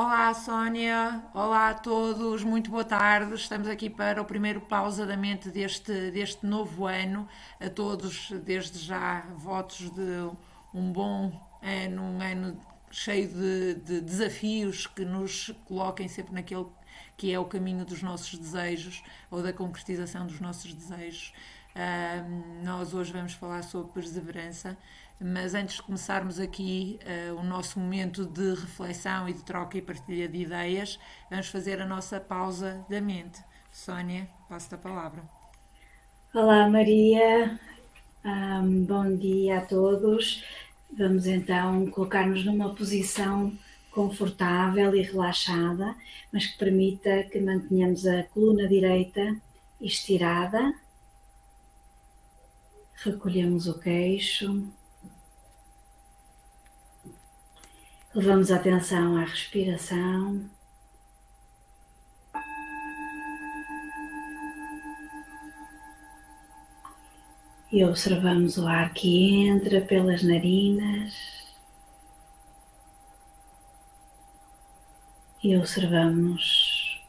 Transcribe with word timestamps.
Olá, 0.00 0.32
Sónia. 0.32 1.24
Olá 1.34 1.70
a 1.70 1.74
todos. 1.74 2.44
Muito 2.44 2.70
boa 2.70 2.84
tarde. 2.84 3.34
Estamos 3.34 3.66
aqui 3.66 3.90
para 3.90 4.22
o 4.22 4.24
primeiro 4.24 4.60
pausadamente 4.60 5.50
deste, 5.50 6.12
deste 6.12 6.46
novo 6.46 6.86
ano. 6.86 7.26
A 7.58 7.68
todos, 7.68 8.30
desde 8.44 8.78
já, 8.78 9.22
votos 9.34 9.90
de 9.90 10.30
um 10.72 10.92
bom 10.92 11.32
ano, 11.60 12.00
um 12.00 12.22
ano 12.22 12.64
cheio 12.92 13.28
de, 13.28 13.74
de 13.74 14.00
desafios 14.00 14.86
que 14.86 15.04
nos 15.04 15.52
coloquem 15.64 16.06
sempre 16.06 16.32
naquele 16.32 16.66
que 17.16 17.32
é 17.32 17.38
o 17.40 17.44
caminho 17.44 17.84
dos 17.84 18.00
nossos 18.00 18.38
desejos 18.38 19.02
ou 19.28 19.42
da 19.42 19.52
concretização 19.52 20.28
dos 20.28 20.38
nossos 20.38 20.72
desejos. 20.74 21.32
Uh, 21.74 22.64
nós 22.64 22.94
hoje 22.94 23.12
vamos 23.12 23.32
falar 23.32 23.62
sobre 23.62 23.92
perseverança, 23.92 24.76
mas 25.20 25.54
antes 25.54 25.76
de 25.76 25.82
começarmos 25.82 26.38
aqui 26.38 26.98
uh, 27.02 27.34
o 27.38 27.42
nosso 27.42 27.78
momento 27.78 28.24
de 28.24 28.50
reflexão 28.54 29.28
e 29.28 29.32
de 29.32 29.42
troca 29.42 29.76
e 29.76 29.82
partilha 29.82 30.28
de 30.28 30.38
ideias, 30.38 30.98
vamos 31.28 31.48
fazer 31.48 31.80
a 31.80 31.86
nossa 31.86 32.20
pausa 32.20 32.84
da 32.88 33.00
mente. 33.00 33.42
Sónia, 33.72 34.28
passo-te 34.48 34.76
a 34.76 34.78
palavra. 34.78 35.22
Olá, 36.32 36.68
Maria. 36.68 37.58
Um, 38.24 38.84
bom 38.84 39.16
dia 39.16 39.58
a 39.58 39.60
todos. 39.66 40.44
Vamos 40.96 41.26
então 41.26 41.90
colocar-nos 41.90 42.44
numa 42.44 42.74
posição 42.74 43.52
confortável 43.90 44.94
e 44.94 45.02
relaxada, 45.02 45.96
mas 46.32 46.46
que 46.46 46.58
permita 46.58 47.24
que 47.24 47.40
mantenhamos 47.40 48.06
a 48.06 48.22
coluna 48.24 48.68
direita 48.68 49.36
estirada. 49.80 50.72
Recolhemos 52.94 53.66
o 53.66 53.78
queixo. 53.78 54.68
Levamos 58.18 58.50
atenção 58.50 59.16
à 59.16 59.20
respiração. 59.20 60.50
E 67.70 67.84
observamos 67.84 68.58
o 68.58 68.66
ar 68.66 68.92
que 68.92 69.46
entra 69.46 69.80
pelas 69.82 70.24
narinas 70.24 71.14
e 75.40 75.56
observamos 75.56 77.00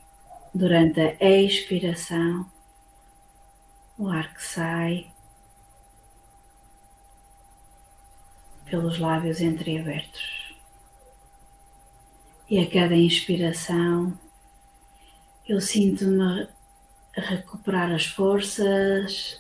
durante 0.54 1.02
a 1.20 1.42
expiração 1.42 2.46
o 3.98 4.10
ar 4.10 4.32
que 4.32 4.44
sai 4.44 5.12
pelos 8.70 9.00
lábios 9.00 9.42
entreabertos. 9.42 10.39
E 12.50 12.58
a 12.58 12.68
cada 12.68 12.96
inspiração 12.96 14.18
eu 15.48 15.62
sinto-me 15.62 16.48
a 17.16 17.22
recuperar 17.22 17.92
as 17.92 18.08
forças, 18.08 19.40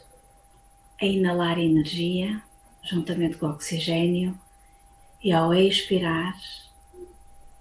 a 1.02 1.06
inalar 1.06 1.58
energia 1.58 2.40
juntamente 2.84 3.38
com 3.38 3.48
o 3.48 3.50
oxigênio 3.50 4.40
e 5.24 5.32
ao 5.32 5.52
expirar 5.56 6.36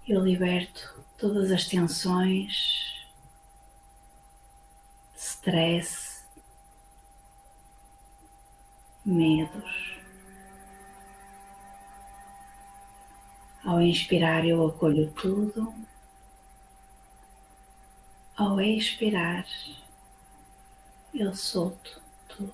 eu 0.07 0.23
liberto 0.23 1.03
todas 1.17 1.51
as 1.51 1.65
tensões, 1.65 3.07
stress, 5.15 6.23
medos. 9.03 9.98
Ao 13.69 13.79
inspirar, 13.79 14.47
eu 14.47 14.65
acolho 14.67 15.11
tudo. 15.11 15.71
Ao 18.35 18.59
expirar, 18.59 19.45
eu 21.13 21.35
solto 21.35 22.01
tudo. 22.27 22.51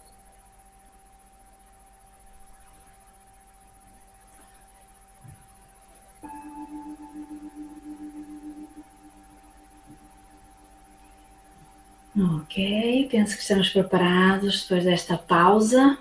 Ok, 12.18 13.08
penso 13.10 13.36
que 13.38 13.42
estamos 13.42 13.70
preparados 13.70 14.64
depois 14.64 14.84
desta 14.84 15.18
pausa. 15.18 15.98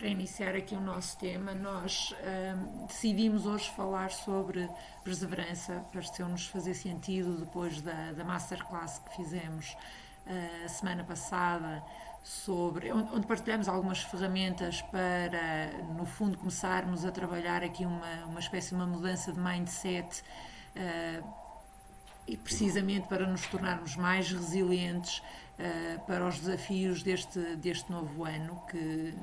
Para 0.00 0.08
iniciar 0.08 0.56
aqui 0.56 0.74
o 0.74 0.80
nosso 0.80 1.18
tema, 1.18 1.52
nós 1.52 2.14
hum, 2.56 2.86
decidimos 2.86 3.44
hoje 3.44 3.70
falar 3.76 4.10
sobre 4.10 4.66
perseverança, 5.04 5.84
pareceu-nos 5.92 6.46
fazer 6.46 6.72
sentido 6.72 7.36
depois 7.36 7.82
da, 7.82 8.12
da 8.12 8.24
masterclass 8.24 8.98
que 8.98 9.16
fizemos 9.16 9.76
uh, 10.26 10.64
a 10.64 10.68
semana 10.68 11.04
passada, 11.04 11.82
sobre 12.24 12.90
onde 12.90 13.26
partilhamos 13.26 13.68
algumas 13.68 14.02
ferramentas 14.02 14.80
para, 14.80 15.70
no 15.92 16.06
fundo, 16.06 16.38
começarmos 16.38 17.04
a 17.04 17.12
trabalhar 17.12 17.62
aqui 17.62 17.84
uma, 17.84 18.24
uma 18.24 18.40
espécie 18.40 18.70
de 18.70 18.76
uma 18.76 18.86
mudança 18.86 19.30
de 19.30 19.38
mindset. 19.38 20.22
Uh, 20.74 21.40
e 22.26 22.36
precisamente 22.36 23.08
para 23.08 23.26
nos 23.26 23.44
tornarmos 23.48 23.96
mais 23.96 24.30
resilientes 24.30 25.18
uh, 25.18 26.00
para 26.06 26.26
os 26.26 26.38
desafios 26.38 27.02
deste, 27.02 27.38
deste 27.56 27.90
novo 27.90 28.24
ano, 28.24 28.62
que, 28.70 29.14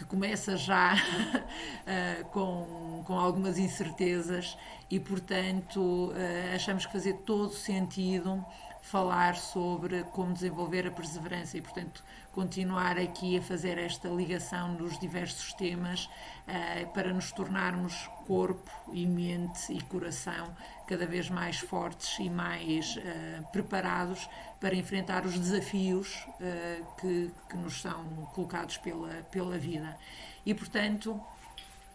que 0.00 0.06
começa 0.06 0.56
já 0.56 0.94
uh, 0.94 2.24
com, 2.32 3.02
com 3.06 3.18
algumas 3.18 3.58
incertezas 3.58 4.56
e, 4.90 4.98
portanto, 4.98 5.78
uh, 5.78 6.54
achamos 6.54 6.86
que 6.86 6.92
fazia 6.92 7.12
todo 7.12 7.52
sentido 7.52 8.42
falar 8.82 9.36
sobre 9.36 10.02
como 10.04 10.32
desenvolver 10.32 10.86
a 10.86 10.90
perseverança 10.90 11.56
e, 11.56 11.60
portanto, 11.60 12.02
continuar 12.32 12.98
aqui 12.98 13.36
a 13.38 13.42
fazer 13.42 13.78
esta 13.78 14.08
ligação 14.08 14.72
nos 14.74 14.98
diversos 14.98 15.52
temas 15.54 16.06
uh, 16.06 16.88
para 16.92 17.12
nos 17.12 17.32
tornarmos 17.32 18.08
corpo 18.26 18.70
e 18.92 19.06
mente 19.06 19.72
e 19.72 19.80
coração 19.82 20.54
cada 20.86 21.06
vez 21.06 21.28
mais 21.28 21.58
fortes 21.58 22.18
e 22.18 22.30
mais 22.30 22.96
uh, 22.96 23.50
preparados 23.52 24.28
para 24.60 24.74
enfrentar 24.74 25.24
os 25.24 25.38
desafios 25.38 26.26
uh, 26.40 26.96
que, 27.00 27.30
que 27.48 27.56
nos 27.56 27.80
são 27.80 28.04
colocados 28.34 28.76
pela, 28.78 29.22
pela 29.30 29.58
vida. 29.58 29.96
E, 30.44 30.54
portanto, 30.54 31.20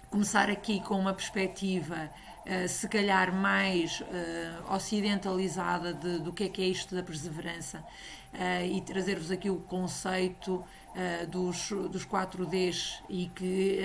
começar 0.10 0.50
aqui 0.50 0.80
com 0.82 1.00
uma 1.00 1.14
perspectiva 1.14 2.10
uh, 2.46 2.68
se 2.68 2.88
calhar 2.88 3.34
mais 3.34 4.02
uh, 4.02 4.74
ocidentalizada 4.74 5.94
de, 5.94 6.20
do 6.20 6.32
que 6.32 6.46
é 6.46 6.50
que 6.50 6.62
é 6.62 6.66
isto 6.66 6.96
da 6.96 7.04
perseverança 7.04 7.80
uh, 8.34 8.66
e 8.66 8.82
trazer-vos 8.82 9.32
aqui 9.32 9.50
o 9.50 9.58
conceito 9.58 10.64
dos, 11.28 11.72
dos 11.92 12.06
4Ds 12.06 13.02
e 13.10 13.30
que 13.36 13.82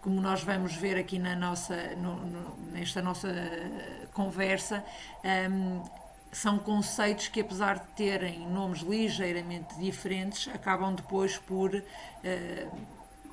como 0.00 0.22
nós 0.22 0.42
vamos 0.42 0.74
ver 0.74 0.96
aqui 0.96 1.18
na 1.18 1.36
nossa, 1.36 1.94
no, 1.96 2.16
no, 2.16 2.56
nesta 2.72 3.02
nossa 3.02 3.28
conversa, 4.14 4.82
um, 5.22 5.28
ehm, 5.28 5.82
são 6.32 6.58
conceitos 6.58 7.28
que, 7.28 7.40
apesar 7.40 7.80
de 7.80 7.86
terem 7.88 8.48
nomes 8.48 8.80
ligeiramente 8.80 9.78
diferentes, 9.78 10.48
acabam 10.48 10.94
depois 10.94 11.36
por 11.36 11.74
uh, 11.74 11.82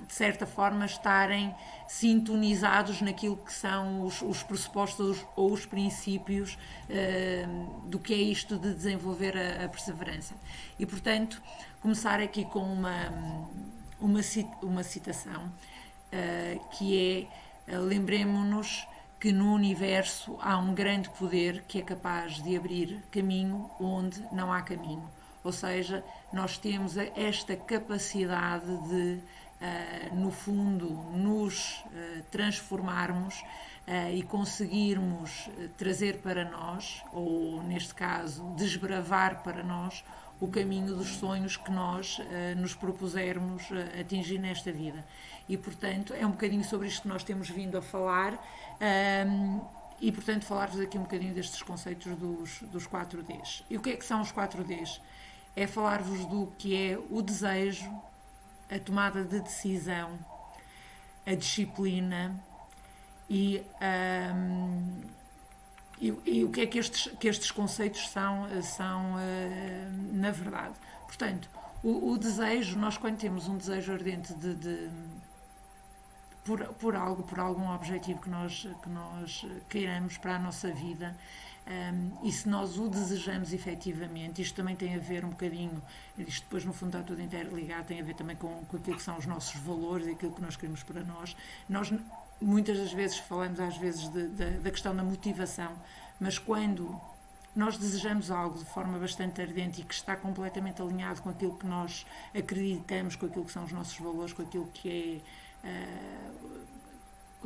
de 0.08 0.14
certa 0.14 0.46
forma, 0.46 0.86
estarem 0.86 1.54
sintonizados 1.88 3.02
naquilo 3.02 3.38
que 3.38 3.54
são 3.54 4.04
os, 4.04 4.22
os 4.22 4.42
pressupostos 4.42 5.26
ou 5.36 5.52
os 5.52 5.66
princípios 5.66 6.58
uh, 6.90 7.88
do 7.88 8.00
que 8.00 8.14
é 8.14 8.18
isto 8.18 8.58
de 8.58 8.74
desenvolver 8.74 9.38
a, 9.38 9.66
a, 9.66 9.70
perseverança. 9.70 10.34
E, 10.80 10.86
portanto, 10.86 11.42
começar 11.82 12.22
aqui 12.22 12.46
com 12.46 12.62
uma, 12.62 13.14
uma, 14.00 14.22
uma 14.62 14.84
citação 14.84 15.46
uh, 15.46 16.70
que 16.70 17.28
é: 17.68 17.76
uh, 17.76 17.82
lembremos-nos 17.82 18.88
que 19.20 19.32
no 19.32 19.54
universo 19.54 20.38
há 20.40 20.58
um 20.58 20.74
grande 20.74 21.10
poder 21.10 21.64
que 21.68 21.80
é 21.80 21.82
capaz 21.82 22.42
de 22.42 22.56
abrir 22.56 23.04
caminho 23.12 23.70
onde 23.80 24.24
não 24.32 24.54
há 24.54 24.62
caminho. 24.62 25.10
Ou 25.44 25.52
seja, 25.52 26.04
nós 26.32 26.58
temos 26.58 26.98
esta 26.98 27.56
capacidade 27.56 28.66
de 28.90 29.20
uh, 29.62 30.16
no 30.16 30.32
fundo, 30.32 30.90
nos 31.14 31.84
uh, 31.86 32.24
transformarmos 32.32 33.36
uh, 33.36 34.14
e 34.14 34.24
conseguirmos 34.24 35.50
trazer 35.78 36.20
para 36.20 36.46
nós, 36.46 37.04
ou 37.12 37.62
neste 37.64 37.94
caso, 37.94 38.44
desbravar 38.56 39.44
para 39.44 39.64
nós, 39.64 40.04
o 40.40 40.48
caminho 40.48 40.96
dos 40.96 41.16
sonhos 41.16 41.58
que 41.58 41.72
nós 41.72 42.22
nos 42.58 42.76
propusermos 42.76 43.64
atingir 44.00 44.38
nesta 44.38 44.72
vida. 44.72 45.04
E, 45.50 45.58
portanto, 45.58 46.14
é 46.14 46.24
um 46.28 46.30
bocadinho 46.30 46.64
sobre 46.64 46.88
isto 46.88 47.02
que 47.02 47.08
nós 47.08 47.24
temos 47.24 47.50
vindo 47.50 47.76
a 47.76 47.82
falar. 47.82 48.34
Um, 48.34 48.38
ehm, 48.80 49.62
e, 50.00 50.12
portanto, 50.12 50.46
falar-vos 50.46 50.80
aqui 50.80 50.96
um 50.96 51.02
bocadinho 51.02 51.34
destes 51.34 51.64
conceitos 51.64 52.16
dos, 52.18 52.62
dos 52.72 52.88
4Ds. 52.88 53.64
E 53.68 53.78
o 53.78 53.82
que 53.82 53.90
é 53.90 53.96
que 53.96 54.06
são 54.06 54.22
os 54.22 54.32
4Ds? 54.32 55.02
É 55.56 55.66
falar-vos 55.66 56.24
do 56.26 56.54
que 56.56 56.76
é 56.76 57.00
o 57.10 57.20
desejo, 57.22 57.92
a 58.70 58.80
tomada 58.80 59.24
de 59.24 59.40
decisão, 59.40 60.18
a 61.26 61.34
disciplina 61.34 62.36
e 63.30 63.64
um, 64.36 65.02
e, 66.00 66.14
e, 66.26 66.44
o 66.44 66.52
que 66.52 66.62
é 66.62 66.68
que 66.68 66.78
estes, 66.78 67.12
que 67.20 67.28
estes 67.28 67.50
conceitos 67.50 68.10
são, 68.10 68.48
são 68.62 69.16
uh, 69.16 70.14
na 70.14 70.30
verdade? 70.30 70.76
Portanto, 71.08 71.50
o, 71.84 72.12
o, 72.12 72.18
desejo, 72.18 72.78
nós 72.78 72.98
quando 72.98 73.18
temos 73.18 73.48
um 73.48 73.58
desejo 73.58 73.94
ardente 73.94 74.34
de, 74.36 74.54
de 74.54 74.90
por, 76.46 76.64
por 76.76 76.96
algo, 76.96 77.24
por 77.24 77.40
algum 77.40 77.74
objetivo 77.74 78.22
que 78.22 78.30
nós, 78.30 78.68
que 78.82 78.90
nós 78.90 79.46
queiramos 79.68 80.18
para 80.18 80.36
a 80.36 80.40
nossa 80.40 80.70
vida, 80.72 81.18
um, 81.68 82.26
e 82.26 82.32
se 82.32 82.48
nós 82.48 82.78
o 82.78 82.88
desejamos 82.88 83.52
efetivamente, 83.52 84.42
isto 84.42 84.56
também 84.56 84.74
tem 84.74 84.96
a 84.96 85.00
ver 85.00 85.26
um 85.26 85.30
bocadinho, 85.30 85.82
isto 86.18 86.44
depois 86.44 86.64
no 86.64 86.72
fundo 86.72 86.96
está 86.96 87.06
tudo 87.06 87.22
interligado, 87.22 87.88
tem 87.88 88.00
a 88.00 88.04
ver 88.04 88.16
também 88.16 88.38
com, 88.38 88.64
com 88.66 88.78
aquilo 88.78 88.96
que 88.96 89.04
são 89.04 89.18
os 89.18 89.26
nossos 89.26 89.60
valores 89.62 90.08
e 90.08 90.12
aquilo 90.12 90.32
que 90.32 90.42
nós 90.42 90.56
queremos 90.56 90.82
para 90.84 91.04
nós. 91.04 91.36
Nós 91.68 91.92
muitas 92.40 92.78
das 92.78 92.94
vezes 92.94 93.18
falamos 93.18 93.60
às 93.60 93.76
vezes 93.76 94.10
de, 94.10 94.30
de, 94.30 94.52
da 94.60 94.72
questão 94.72 94.96
da 94.96 95.04
motivação, 95.04 95.76
mas 96.22 96.40
quando 96.40 97.00
nós 97.54 97.78
desejamos 97.78 98.32
algo 98.32 98.58
de 98.60 98.66
forma 98.66 98.98
bastante 98.98 99.42
ardente 99.42 99.82
e 99.82 99.84
que 99.84 99.94
está 99.94 100.16
completamente 100.16 100.82
alinhado 100.82 101.22
com 101.22 101.30
aquilo 101.30 101.58
que 101.58 101.66
nós 101.66 102.06
acreditamos, 102.34 103.18
com 103.18 103.26
aquilo 103.26 103.44
que 103.44 103.52
são 103.52 103.66
os 103.66 103.74
nossos 103.74 103.98
valores, 103.98 104.32
com 104.32 104.44
aquilo 104.44 104.68
que 104.74 105.22
é 105.64 105.68
uh, 105.68 106.68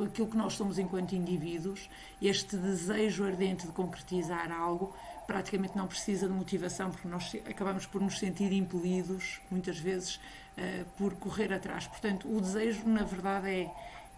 aquilo 0.00 0.28
que 0.28 0.36
nós 0.36 0.54
somos 0.54 0.78
enquanto 0.78 1.14
indivíduos, 1.14 1.88
este 2.20 2.56
desejo 2.56 3.24
ardente 3.24 3.66
de 3.66 3.72
concretizar 3.72 4.50
algo 4.50 4.94
praticamente 5.26 5.76
não 5.76 5.86
precisa 5.86 6.26
de 6.26 6.32
motivação, 6.34 6.90
porque 6.90 7.08
nós 7.08 7.34
acabamos 7.48 7.86
por 7.86 8.00
nos 8.00 8.18
sentir 8.18 8.52
impelidos, 8.52 9.40
muitas 9.50 9.78
vezes, 9.78 10.16
uh, 10.16 10.84
por 10.96 11.14
correr 11.14 11.52
atrás. 11.52 11.86
Portanto, 11.86 12.28
o 12.28 12.40
desejo, 12.40 12.86
na 12.86 13.02
verdade, 13.04 13.48
é, 13.48 13.70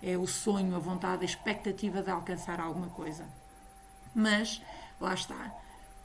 é 0.03 0.19
o 0.19 0.26
sonho, 0.26 0.75
a 0.75 0.79
vontade, 0.79 1.23
a 1.23 1.25
expectativa 1.25 2.03
de 2.03 2.11
alcançar 2.11 2.61
alguma 2.61 2.88
coisa. 2.88 3.25
Mas, 4.15 4.62
lá 5.00 5.15
está, 5.15 5.55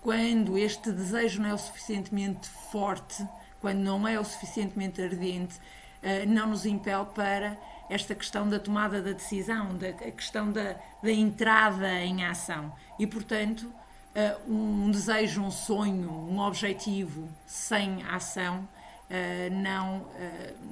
quando 0.01 0.57
este 0.57 0.91
desejo 0.91 1.41
não 1.41 1.49
é 1.49 1.53
o 1.53 1.57
suficientemente 1.57 2.47
forte, 2.71 3.25
quando 3.61 3.79
não 3.79 4.07
é 4.07 4.19
o 4.19 4.23
suficientemente 4.23 5.01
ardente, 5.01 5.55
uh, 5.57 6.27
não 6.27 6.47
nos 6.47 6.65
impele 6.65 7.05
para 7.15 7.57
esta 7.89 8.13
questão 8.13 8.47
da 8.47 8.59
tomada 8.59 9.01
da 9.01 9.11
decisão, 9.11 9.75
da 9.75 9.89
a 9.89 10.11
questão 10.11 10.51
da, 10.51 10.75
da 11.01 11.11
entrada 11.11 11.91
em 12.01 12.23
ação. 12.25 12.71
E, 12.99 13.07
portanto, 13.07 13.63
uh, 13.63 14.51
um 14.51 14.91
desejo, 14.91 15.41
um 15.41 15.51
sonho, 15.51 16.11
um 16.11 16.39
objetivo 16.39 17.27
sem 17.47 18.03
ação 18.03 18.59
uh, 18.59 19.53
não, 19.61 20.01
uh, 20.01 20.07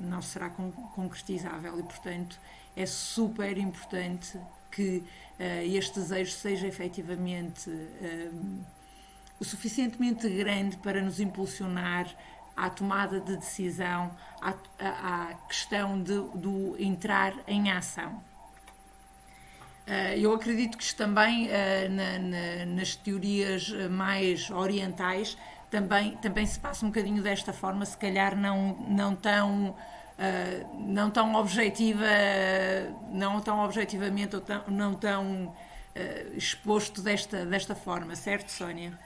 não 0.02 0.22
será 0.22 0.50
con 0.50 0.72
concretizável. 0.72 1.80
E, 1.80 1.84
portanto, 1.84 2.40
é 2.76 2.86
super 2.86 3.58
importante 3.58 4.40
que 4.70 5.04
este 5.40 6.00
desejo 6.00 6.32
seja 6.32 6.68
efetivamente 6.68 7.72
o 9.40 9.46
suficientemente 9.46 10.28
grande 10.30 10.78
para 10.78 11.02
nos 11.02 11.20
impulsionar 11.20 12.08
à 12.58 12.70
tomada 12.72 13.20
de 13.20 13.38
decisão, 13.38 14.12
à, 14.42 14.54
à 14.80 15.34
questão 15.48 16.02
de, 16.02 16.20
do 16.34 16.76
entrar 16.80 17.34
em 17.48 17.72
ação. 17.72 18.20
Eh, 19.86 20.20
eu 20.20 20.34
acredito 20.34 20.78
que 20.78 20.84
isto 20.84 20.98
também, 20.98 21.48
eh, 21.50 21.88
na, 21.88 22.20
na, 22.20 22.66
nas 22.76 22.96
teorias 22.96 23.70
mais 23.90 24.50
orientais, 24.50 25.38
também, 25.70 26.18
também 26.18 26.46
se 26.46 26.60
passa 26.60 26.86
um 26.86 26.90
bocadinho 26.90 27.22
desta 27.22 27.54
forma, 27.54 27.86
se 27.86 27.98
calhar 27.98 28.36
não, 28.36 28.76
não 28.90 29.16
tão. 29.16 29.76
Não 30.80 31.12
tão 31.12 31.36
objetiva, 31.36 32.08
não 33.12 33.40
tão 33.40 33.64
objetivamente 33.64 34.36
ou 34.36 34.42
tão, 34.42 34.64
não 34.68 34.96
tão 34.96 35.56
exposto 36.34 37.04
desta, 37.04 37.46
desta 37.46 37.76
forma, 37.76 38.16
certo, 38.16 38.50
Sónia? 38.50 38.98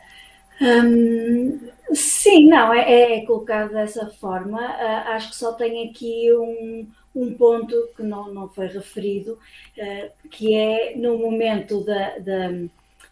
Sim, 1.93 2.47
não, 2.47 2.73
é, 2.73 3.17
é, 3.19 3.25
colocado 3.25 3.71
dessa 3.71 4.07
forma. 4.07 4.59
Uh, 4.61 5.09
acho 5.09 5.29
que 5.29 5.35
só 5.35 5.53
tem 5.53 5.89
aqui 5.89 6.31
um, 6.33 6.87
um 7.13 7.33
ponto 7.33 7.89
que 7.95 8.03
não, 8.03 8.33
não 8.33 8.47
foi 8.47 8.67
referido, 8.67 9.33
uh, 9.77 10.29
que 10.29 10.55
é 10.55 10.95
no 10.95 11.17
momento 11.17 11.83
da, 11.83 12.17
da, 12.19 12.49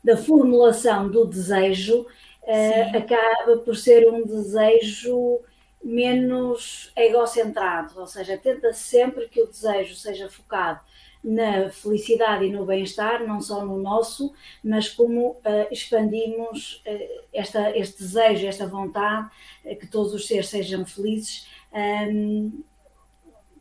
da 0.03 0.17
formulação 0.17 1.09
do 1.09 1.25
desejo, 1.25 2.05
uh, 2.43 2.97
acaba 2.97 3.57
por 3.57 3.75
ser 3.75 4.07
um 4.07 4.25
desejo 4.25 5.39
menos 5.83 6.91
egocentrado, 6.95 7.99
ou 7.99 8.07
seja, 8.07 8.37
tenta 8.37 8.73
sempre 8.73 9.27
que 9.27 9.41
o 9.41 9.47
desejo 9.47 9.95
seja 9.95 10.29
focado 10.29 10.79
na 11.23 11.69
felicidade 11.69 12.45
e 12.45 12.51
no 12.51 12.65
bem-estar, 12.65 13.25
não 13.25 13.41
só 13.41 13.65
no 13.65 13.77
nosso, 13.77 14.33
mas 14.63 14.87
como 14.89 15.31
uh, 15.31 15.67
expandimos 15.69 16.81
uh, 16.87 17.25
esta, 17.33 17.77
este 17.77 17.99
desejo, 17.99 18.47
esta 18.47 18.65
vontade, 18.65 19.29
uh, 19.65 19.75
que 19.77 19.87
todos 19.87 20.13
os 20.13 20.27
seres 20.27 20.47
sejam 20.47 20.85
felizes 20.85 21.47
um, 21.73 21.77
ehm, 21.77 22.63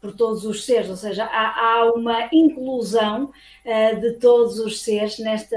por 0.00 0.14
todos 0.14 0.44
os 0.44 0.64
seres, 0.64 0.88
ou 0.88 0.96
seja, 0.96 1.24
há, 1.24 1.80
há 1.80 1.92
uma 1.92 2.28
inclusão 2.32 3.32
de 4.00 4.12
todos 4.12 4.60
os 4.60 4.80
seres 4.80 5.18
nesta, 5.18 5.56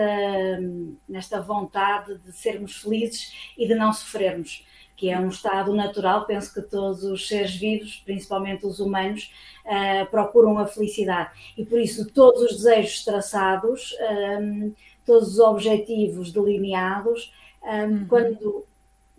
nesta 1.08 1.40
vontade 1.40 2.18
de 2.18 2.34
sermos 2.34 2.78
felizes 2.78 3.54
e 3.56 3.68
de 3.68 3.76
não 3.76 3.94
sofrermos 3.94 4.66
que 5.02 5.10
é 5.10 5.20
um 5.20 5.30
estado 5.30 5.74
natural. 5.74 6.28
Penso 6.28 6.54
que 6.54 6.62
todos 6.62 7.04
os 7.04 7.28
seres 7.28 7.56
vivos, 7.56 8.04
principalmente 8.06 8.68
os 8.68 8.80
humanos, 8.80 9.34
uh, 9.66 10.06
procuram 10.12 10.60
a 10.60 10.68
felicidade. 10.68 11.32
E 11.58 11.66
por 11.66 11.80
isso, 11.80 12.08
todos 12.12 12.44
os 12.44 12.58
desejos 12.58 13.04
traçados, 13.04 13.98
um, 14.00 14.06
ehm, 14.06 14.72
todos 15.04 15.30
os 15.30 15.40
objetivos 15.40 16.32
delineados, 16.32 17.34
um, 17.64 17.68
ehm, 17.68 17.92
uhum. 17.92 18.08
quando 18.08 18.66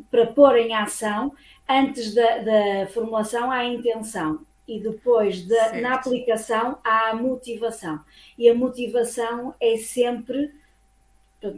para 0.08 0.26
pôr 0.26 0.56
em 0.56 0.73
ação, 0.73 1.32
antes 1.69 2.14
da, 2.14 2.38
da 2.38 2.87
formulação 2.87 3.50
há 3.50 3.56
a 3.56 3.67
intenção 3.67 4.46
e 4.69 4.79
depois 4.79 5.44
da, 5.49 5.81
na 5.81 5.94
aplicação 5.94 6.79
há 6.84 7.11
a 7.11 7.14
motivação. 7.17 7.99
E 8.38 8.49
a 8.49 8.55
motivação 8.55 9.52
é 9.61 9.76
sempre, 9.79 10.55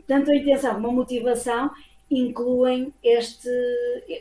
tanto 0.06 0.30
a 0.30 0.36
intenção 0.36 0.76
como 0.76 0.88
a 0.88 0.92
motivação 0.92 1.70
incluem 2.10 2.92
este, 3.02 3.48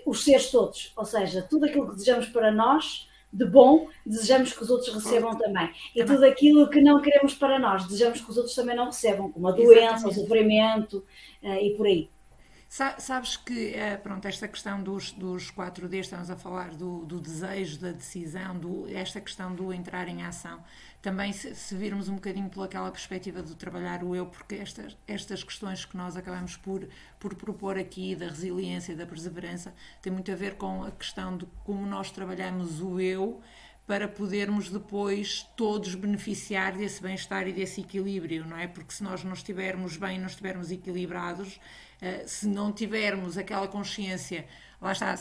os 0.06 0.24
seres 0.24 0.50
todos, 0.50 0.92
ou 0.96 1.06
seja, 1.06 1.42
tudo 1.42 1.66
aquilo 1.66 1.88
que 1.88 1.94
desejamos 1.94 2.28
para 2.28 2.52
nós 2.52 3.08
de 3.32 3.46
bom, 3.46 3.88
desejamos 4.06 4.54
que 4.54 4.62
os 4.62 4.70
outros 4.70 4.94
recebam 4.94 5.36
também. 5.36 5.72
E 5.96 6.04
tudo 6.06 6.24
aquilo 6.24 6.70
que 6.70 6.80
não 6.82 7.02
queremos 7.02 7.34
para 7.34 7.58
nós, 7.58 7.86
desejamos 7.88 8.22
que 8.22 8.30
os 8.30 8.38
outros 8.38 8.56
também 8.56 8.76
não 8.76 8.86
recebam, 8.86 9.32
como 9.32 9.48
a 9.48 9.52
doença, 9.52 10.08
o 10.08 10.14
sofrimento 10.14 11.04
uh, 11.42 11.56
e 11.56 11.72
por 11.72 11.88
aí. 11.88 12.10
Sabes 12.98 13.38
que, 13.38 13.76
eh, 13.76 13.98
pronto, 13.98 14.28
esta 14.28 14.48
questão 14.48 14.82
dos, 14.82 15.12
dos 15.12 15.52
4D, 15.52 16.00
estamos 16.00 16.32
a 16.32 16.36
falar 16.36 16.72
do, 16.72 17.06
do 17.06 17.20
desejo, 17.20 17.80
da 17.80 17.92
decisão, 17.92 18.58
do, 18.58 18.88
esta 18.90 19.22
questão 19.22 19.54
do 19.54 19.72
entrar 19.72 20.08
em 20.08 20.24
ação, 20.24 20.60
também 21.00 21.32
se, 21.32 21.54
se, 21.54 21.76
virmos 21.76 22.10
um 22.10 22.16
bocadinho 22.16 22.50
pelaquela 22.50 22.90
perspectiva 22.90 23.44
do 23.44 23.54
trabalhar 23.54 24.04
o 24.04 24.16
eu, 24.16 24.26
porque 24.26 24.56
estas, 24.56 24.98
estas 25.08 25.44
questões 25.44 25.86
que 25.86 25.96
nós 25.96 26.18
acabamos 26.18 26.58
por, 26.58 26.90
por 27.20 27.36
propor 27.36 27.78
aqui, 27.78 28.16
da 28.16 28.26
resiliência, 28.26 28.96
da 28.96 29.06
perseverança, 29.06 29.72
tem 30.02 30.12
muito 30.12 30.32
a 30.32 30.36
ver 30.36 30.56
com 30.56 30.84
a 30.84 30.90
questão 30.90 31.38
de 31.38 31.46
como 31.64 31.86
nós 31.86 32.10
trabalhamos 32.10 32.82
o 32.82 33.00
eu 33.00 33.40
para 33.86 34.08
podermos 34.08 34.70
depois 34.70 35.44
todos 35.58 35.94
beneficiar 35.94 36.76
desse 36.76 37.02
bem-estar 37.02 37.48
e 37.48 37.54
desse 37.54 37.82
equilíbrio, 37.82 38.46
não 38.46 38.58
é? 38.58 38.66
Porque 38.66 38.94
se 38.94 39.04
nós 39.04 39.24
não 39.24 39.34
estivermos 39.34 39.98
bem, 39.98 40.18
não 40.18 40.28
estivermos 40.28 40.72
equilibrados, 40.72 41.60
se 42.26 42.48
não 42.48 42.72
tivermos 42.72 43.38
aquela 43.38 43.68
consciência, 43.68 44.46
lá 44.82 44.92
está, 44.92 45.16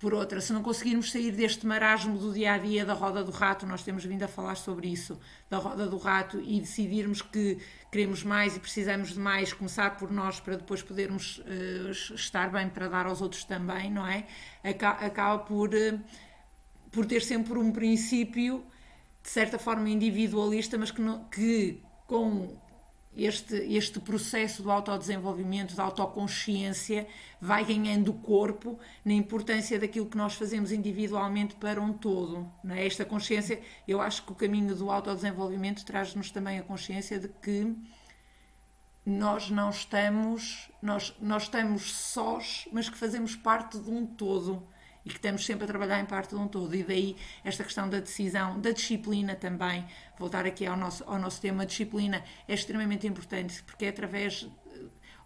por 0.00 0.14
outra, 0.14 0.40
se 0.40 0.50
não 0.50 0.62
conseguirmos 0.62 1.12
sair 1.12 1.30
deste 1.30 1.66
marasmo 1.66 2.16
do 2.16 2.32
dia 2.32 2.54
a 2.54 2.58
dia 2.58 2.86
da 2.86 2.94
roda 2.94 3.22
do 3.22 3.30
rato, 3.30 3.66
nós 3.66 3.82
temos 3.82 4.02
vindo 4.02 4.22
a 4.22 4.28
falar 4.28 4.54
sobre 4.54 4.88
isso, 4.88 5.20
da 5.50 5.58
roda 5.58 5.86
do 5.86 5.98
rato, 5.98 6.40
e 6.40 6.58
decidirmos 6.58 7.20
que 7.20 7.58
queremos 7.92 8.24
mais 8.24 8.56
e 8.56 8.60
precisamos 8.60 9.10
de 9.10 9.18
mais, 9.18 9.52
começar 9.52 9.98
por 9.98 10.10
nós 10.10 10.40
para 10.40 10.56
depois 10.56 10.82
podermos 10.82 11.38
uh, 11.40 11.90
estar 12.14 12.50
bem 12.50 12.70
para 12.70 12.88
dar 12.88 13.04
aos 13.04 13.20
outros 13.20 13.44
também, 13.44 13.90
não 13.90 14.06
é? 14.06 14.26
Acaba, 14.64 15.04
acaba 15.04 15.38
por, 15.40 15.68
uh, 15.68 16.00
por 16.90 17.04
ter 17.04 17.20
sempre 17.20 17.58
um 17.58 17.70
princípio 17.70 18.64
de 19.22 19.28
certa 19.28 19.58
forma 19.58 19.90
individualista, 19.90 20.78
mas 20.78 20.90
que, 20.90 21.02
não, 21.02 21.24
que 21.24 21.82
com 22.06 22.56
este, 23.16 23.56
este 23.56 23.98
processo 23.98 24.62
do 24.62 24.70
autodesenvolvimento, 24.70 25.74
da 25.74 25.82
autoconsciência, 25.82 27.06
vai 27.40 27.64
ganhando 27.64 28.12
corpo 28.12 28.78
na 29.04 29.12
importância 29.12 29.78
daquilo 29.78 30.06
que 30.06 30.16
nós 30.16 30.34
fazemos 30.34 30.70
individualmente 30.70 31.54
para 31.56 31.80
um 31.80 31.92
todo. 31.92 32.50
É? 32.68 32.86
Esta 32.86 33.04
consciência, 33.04 33.60
eu 33.86 34.00
acho 34.00 34.22
que 34.24 34.32
o 34.32 34.34
caminho 34.34 34.74
do 34.74 34.90
autodesenvolvimento 34.90 35.84
traz-nos 35.84 36.30
também 36.30 36.58
a 36.58 36.62
consciência 36.62 37.18
de 37.18 37.28
que 37.28 37.76
nós 39.04 39.50
não 39.50 39.70
estamos, 39.70 40.70
nós, 40.80 41.14
nós 41.20 41.44
estamos 41.44 41.92
sós, 41.92 42.68
mas 42.72 42.88
que 42.88 42.96
fazemos 42.96 43.34
parte 43.34 43.78
de 43.78 43.90
um 43.90 44.06
todo 44.06 44.62
e 45.04 45.08
que 45.08 45.16
estamos 45.16 45.44
sempre 45.44 45.64
a 45.64 45.66
trabalhar 45.66 46.00
em 46.00 46.06
parte 46.06 46.30
de 46.30 46.40
um 46.40 46.46
todo. 46.46 46.74
E 46.74 46.82
daí 46.82 47.16
esta 47.44 47.64
questão 47.64 47.88
da 47.88 48.00
decisão, 48.00 48.60
da 48.60 48.70
disciplina 48.72 49.34
também, 49.34 49.86
voltar 50.18 50.46
aqui 50.46 50.66
ao 50.66 50.76
nosso, 50.76 51.04
ao 51.04 51.18
nosso 51.18 51.40
tema, 51.40 51.62
a 51.62 51.66
disciplina 51.66 52.22
é 52.46 52.54
extremamente 52.54 53.06
importante, 53.06 53.62
porque 53.62 53.86
é 53.86 53.88
através. 53.88 54.48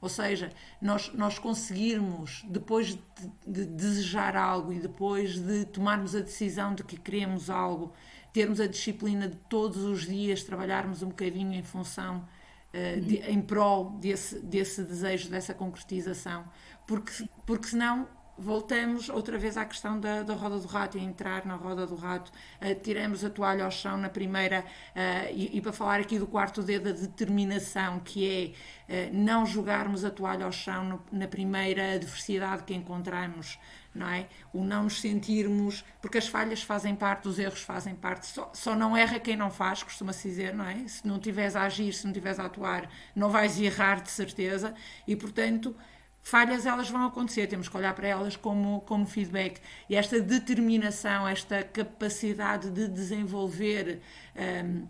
Ou 0.00 0.09
seja, 0.09 0.52
nós, 0.83 1.11
nós 1.14 1.38
conseguirmos, 1.38 2.45
depois 2.47 2.88
de, 2.88 3.00
de 3.47 3.64
desejar 3.64 4.37
algo 4.37 4.71
e 4.71 4.78
depois 4.78 5.38
de 5.38 5.64
tomarmos 5.64 6.14
a 6.14 6.21
decisão 6.21 6.75
de 6.75 6.85
que 6.85 6.99
queremos 6.99 7.49
algo, 7.49 7.95
termos 8.31 8.61
a 8.61 8.66
disciplina 8.66 9.28
de 9.28 9.37
todos 9.49 9.83
os 9.83 10.02
dias 10.02 10.43
trabalharmos 10.43 11.02
um 11.02 11.09
bocadinho 11.09 11.54
em 11.54 11.62
função, 11.62 12.28
uh, 12.75 13.00
de, 13.00 13.16
em 13.16 13.40
prol 13.40 13.93
desse, 13.93 14.40
desse 14.40 14.83
desejo, 14.83 15.31
dessa 15.31 15.54
concretização, 15.54 16.45
porque, 16.87 17.26
porque 17.47 17.69
senão 17.69 18.07
voltamos 18.37 19.09
outra 19.09 19.38
vez 19.38 19.57
à 19.57 19.64
questão 19.64 19.99
da, 19.99 20.23
da 20.23 20.35
roda 20.35 20.59
do 20.59 20.67
rato 20.67 20.99
e 20.99 21.00
entrar 21.00 21.47
na 21.47 21.55
roda 21.55 21.87
do 21.87 21.95
rato, 21.95 22.31
uh, 22.61 22.75
tiramos 22.83 23.25
a 23.25 23.31
toalha 23.31 23.64
ao 23.64 23.71
chão 23.71 23.97
na 23.97 24.09
primeira, 24.09 24.64
uh, 24.95 25.33
e, 25.33 25.57
e, 25.57 25.61
para 25.61 25.73
falar 25.73 26.00
aqui 26.00 26.19
do 26.19 26.26
quarto 26.26 26.62
dedo, 26.62 26.88
a 26.88 26.93
determinação, 26.93 28.00
que 28.00 28.55
é 28.88 29.09
uh, 29.09 29.11
não 29.12 29.47
jogarmos 29.47 30.05
a 30.05 30.11
toalha 30.11 30.45
ao 30.45 30.53
chão 30.53 30.85
no, 30.85 31.03
na 31.12 31.29
primeira 31.29 31.95
adversidade 31.95 32.64
que 32.64 32.75
encontramos, 32.75 33.59
não 33.95 34.09
é? 34.09 34.26
O 34.53 34.64
não 34.64 34.85
nos 34.85 35.00
sentirmos, 35.00 35.85
porque 36.03 36.19
as 36.19 36.26
falhas 36.26 36.62
fazem 36.62 36.97
parte, 36.97 37.29
os 37.29 37.38
erros 37.38 37.62
fazem 37.62 37.95
parte, 37.95 38.26
só, 38.26 38.50
só 38.53 38.75
não 38.75 38.97
erra 38.97 39.21
quem 39.21 39.37
não 39.37 39.50
faz, 39.50 39.83
costuma-se 39.83 40.29
dizer, 40.29 40.53
não 40.53 40.67
é? 40.67 40.87
Se 40.88 41.07
não 41.07 41.21
tiveres 41.21 41.55
a 41.55 41.62
agir, 41.62 41.93
se 41.93 42.05
não 42.05 42.12
tiveres 42.12 42.41
a 42.41 42.47
atuar, 42.47 42.91
não 43.14 43.31
vais 43.31 43.61
errar 43.61 44.03
de 44.03 44.11
certeza, 44.11 44.75
e 45.07 45.14
portanto 45.14 45.76
falhas 46.25 46.64
elas 46.64 46.88
vão 46.88 47.04
acontecer, 47.04 47.47
temos 47.47 47.69
que 47.69 47.76
olhar 47.76 47.95
para 47.95 48.09
elas 48.09 48.35
como, 48.35 48.81
como 48.81 49.07
feedback. 49.07 49.61
E 49.88 49.95
esta 49.95 50.19
determinação, 50.19 51.28
esta 51.28 51.62
capacidade 51.62 52.71
de 52.71 52.88
desenvolver 52.88 54.00
um, 54.35 54.88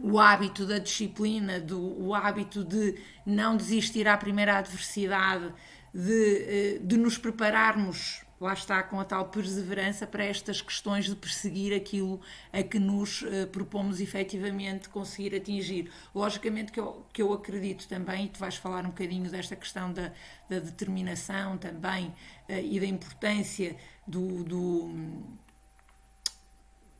o 0.00 0.18
hábito 0.18 0.66
da 0.66 0.78
disciplina, 0.78 1.60
do, 1.60 1.80
o 2.02 2.12
hábito 2.12 2.64
de 2.64 3.00
não 3.24 3.56
desistir 3.56 4.08
à 4.08 4.16
primeira 4.16 4.58
adversidade, 4.58 5.54
de, 5.94 6.36
eh, 6.48 6.78
de 6.82 6.96
nos 6.96 7.16
prepararmos 7.16 8.23
lá 8.44 8.52
está 8.52 8.82
com 8.82 9.00
a 9.00 9.04
tal 9.04 9.28
perseverança 9.28 10.06
para 10.06 10.22
estas 10.22 10.60
questões 10.60 11.06
de 11.06 11.16
perseguir 11.16 11.74
aquilo 11.74 12.20
a 12.52 12.62
que 12.62 12.78
nos 12.78 13.22
uh, 13.22 13.46
propomos 13.50 14.00
efetivamente 14.00 14.90
conseguir 14.90 15.34
atingir. 15.34 15.90
Logicamente 16.14 16.70
que 16.70 16.78
eu, 16.78 17.06
que 17.10 17.22
eu 17.22 17.32
acredito 17.32 17.88
também, 17.88 18.26
e 18.26 18.28
tu 18.28 18.38
vais 18.38 18.56
falar 18.56 18.84
um 18.84 18.88
bocadinho 18.88 19.30
desta 19.30 19.56
questão 19.56 19.90
da, 19.90 20.12
da 20.48 20.58
determinação 20.58 21.56
também 21.56 22.08
uh, 22.08 22.52
e 22.62 22.78
da 22.78 22.86
importância 22.86 23.76
do, 24.06 24.44
do 24.44 25.24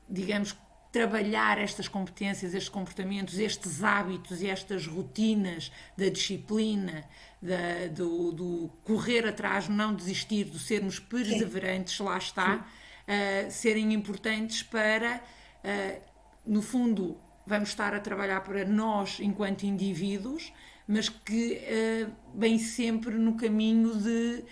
digamos, 0.08 0.56
trabalhar 0.94 1.58
estas 1.58 1.88
competências, 1.88 2.54
estes 2.54 2.68
comportamentos, 2.68 3.36
estes 3.36 3.82
hábitos 3.82 4.40
e 4.40 4.46
estas 4.46 4.86
rotinas 4.86 5.72
da 5.96 6.08
disciplina, 6.08 7.02
da, 7.42 7.88
do, 7.92 8.30
do, 8.30 8.70
correr 8.84 9.26
atrás, 9.26 9.68
não 9.68 9.92
desistir, 9.92 10.44
do 10.44 10.56
sermos 10.56 11.00
perseverantes, 11.00 11.96
Sim. 11.96 12.04
lá 12.04 12.16
está, 12.16 12.64
uh, 12.64 13.50
serem 13.50 13.92
importantes 13.92 14.62
para, 14.62 15.20
uh, 15.64 16.00
no 16.46 16.62
fundo, 16.62 17.18
vamos 17.44 17.70
estar 17.70 17.92
a 17.92 17.98
trabalhar 17.98 18.42
para 18.42 18.64
nós 18.64 19.18
enquanto 19.18 19.64
indivíduos, 19.64 20.52
mas 20.86 21.08
que 21.08 21.60
uh, 22.06 22.12
vem 22.36 22.56
sempre 22.56 23.16
no 23.16 23.36
caminho 23.36 23.96
de 23.96 24.44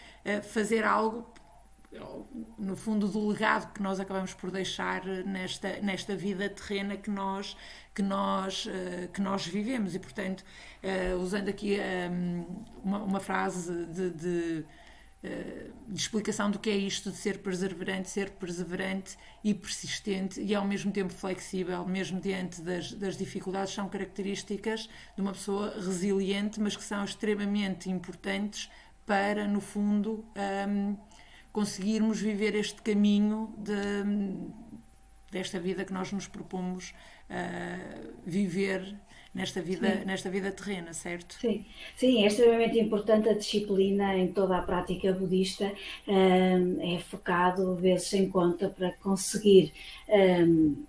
fazer 0.52 0.84
algo 0.84 1.31
no 2.58 2.74
fundo 2.74 3.06
do 3.06 3.28
legado 3.28 3.72
que 3.72 3.82
nós 3.82 4.00
acabamos 4.00 4.32
por 4.32 4.50
deixar 4.50 5.04
nesta 5.04 5.80
nesta 5.80 6.16
vida 6.16 6.48
terrena 6.48 6.96
que 6.96 7.10
nós 7.10 7.56
que 7.94 8.02
nós 8.02 8.66
uh, 8.66 9.08
que 9.12 9.20
nós 9.20 9.46
vivemos. 9.46 9.94
E 9.94 9.98
portanto 9.98 10.42
uh, 10.82 11.16
usando 11.20 11.48
aqui 11.48 11.74
ehm, 11.74 12.44
uma, 12.82 13.02
uma, 13.02 13.20
frase 13.20 13.86
de, 13.86 14.10
de, 14.10 14.64
uh, 15.22 15.72
de, 15.88 16.00
explicação 16.00 16.50
do 16.50 16.58
que 16.58 16.70
é 16.70 16.76
isto 16.76 17.10
de 17.10 17.16
ser 17.16 17.38
perseverante 17.38 18.08
ser 18.08 18.30
perseverante 18.30 19.18
e 19.44 19.52
persistente 19.52 20.40
e 20.40 20.54
ao 20.54 20.64
mesmo 20.64 20.90
tempo 20.90 21.12
flexível 21.12 21.84
mesmo 21.86 22.18
diante 22.20 22.62
das, 22.62 22.92
das 22.94 23.18
dificuldades 23.18 23.74
são 23.74 23.86
características 23.88 24.88
de 25.14 25.20
uma 25.20 25.32
pessoa 25.32 25.74
resiliente 25.74 26.58
mas 26.58 26.74
que 26.74 26.84
são 26.84 27.04
extremamente 27.04 27.90
importantes 27.90 28.70
para 29.04 29.46
no 29.46 29.60
fundo 29.60 30.24
um, 30.34 30.40
ehm, 30.40 30.96
conseguirmos 31.52 32.20
viver 32.20 32.54
este 32.54 32.80
caminho 32.82 33.52
de, 33.58 33.74
desta 35.30 35.58
vida 35.60 35.84
que 35.84 35.92
nós 35.92 36.10
nos 36.12 36.26
propomos 36.26 36.94
uh, 37.30 38.12
viver 38.24 38.96
nesta 39.34 39.62
vida, 39.62 39.98
Sim. 39.98 40.04
nesta 40.04 40.30
vida 40.30 40.50
terrena, 40.50 40.92
certo? 40.92 41.36
Sim. 41.40 41.64
Sim, 41.96 42.22
é 42.22 42.26
extremamente 42.26 42.78
importante 42.78 43.28
a 43.28 43.34
disciplina 43.34 44.16
em 44.16 44.28
toda 44.28 44.58
a 44.58 44.62
prática 44.62 45.12
budista, 45.12 45.72
um, 46.06 46.94
é 46.94 46.98
focado, 46.98 47.74
vezes 47.76 48.12
em 48.12 48.28
conta, 48.28 48.68
para 48.68 48.92
conseguir 48.92 49.72
um, 50.08 50.84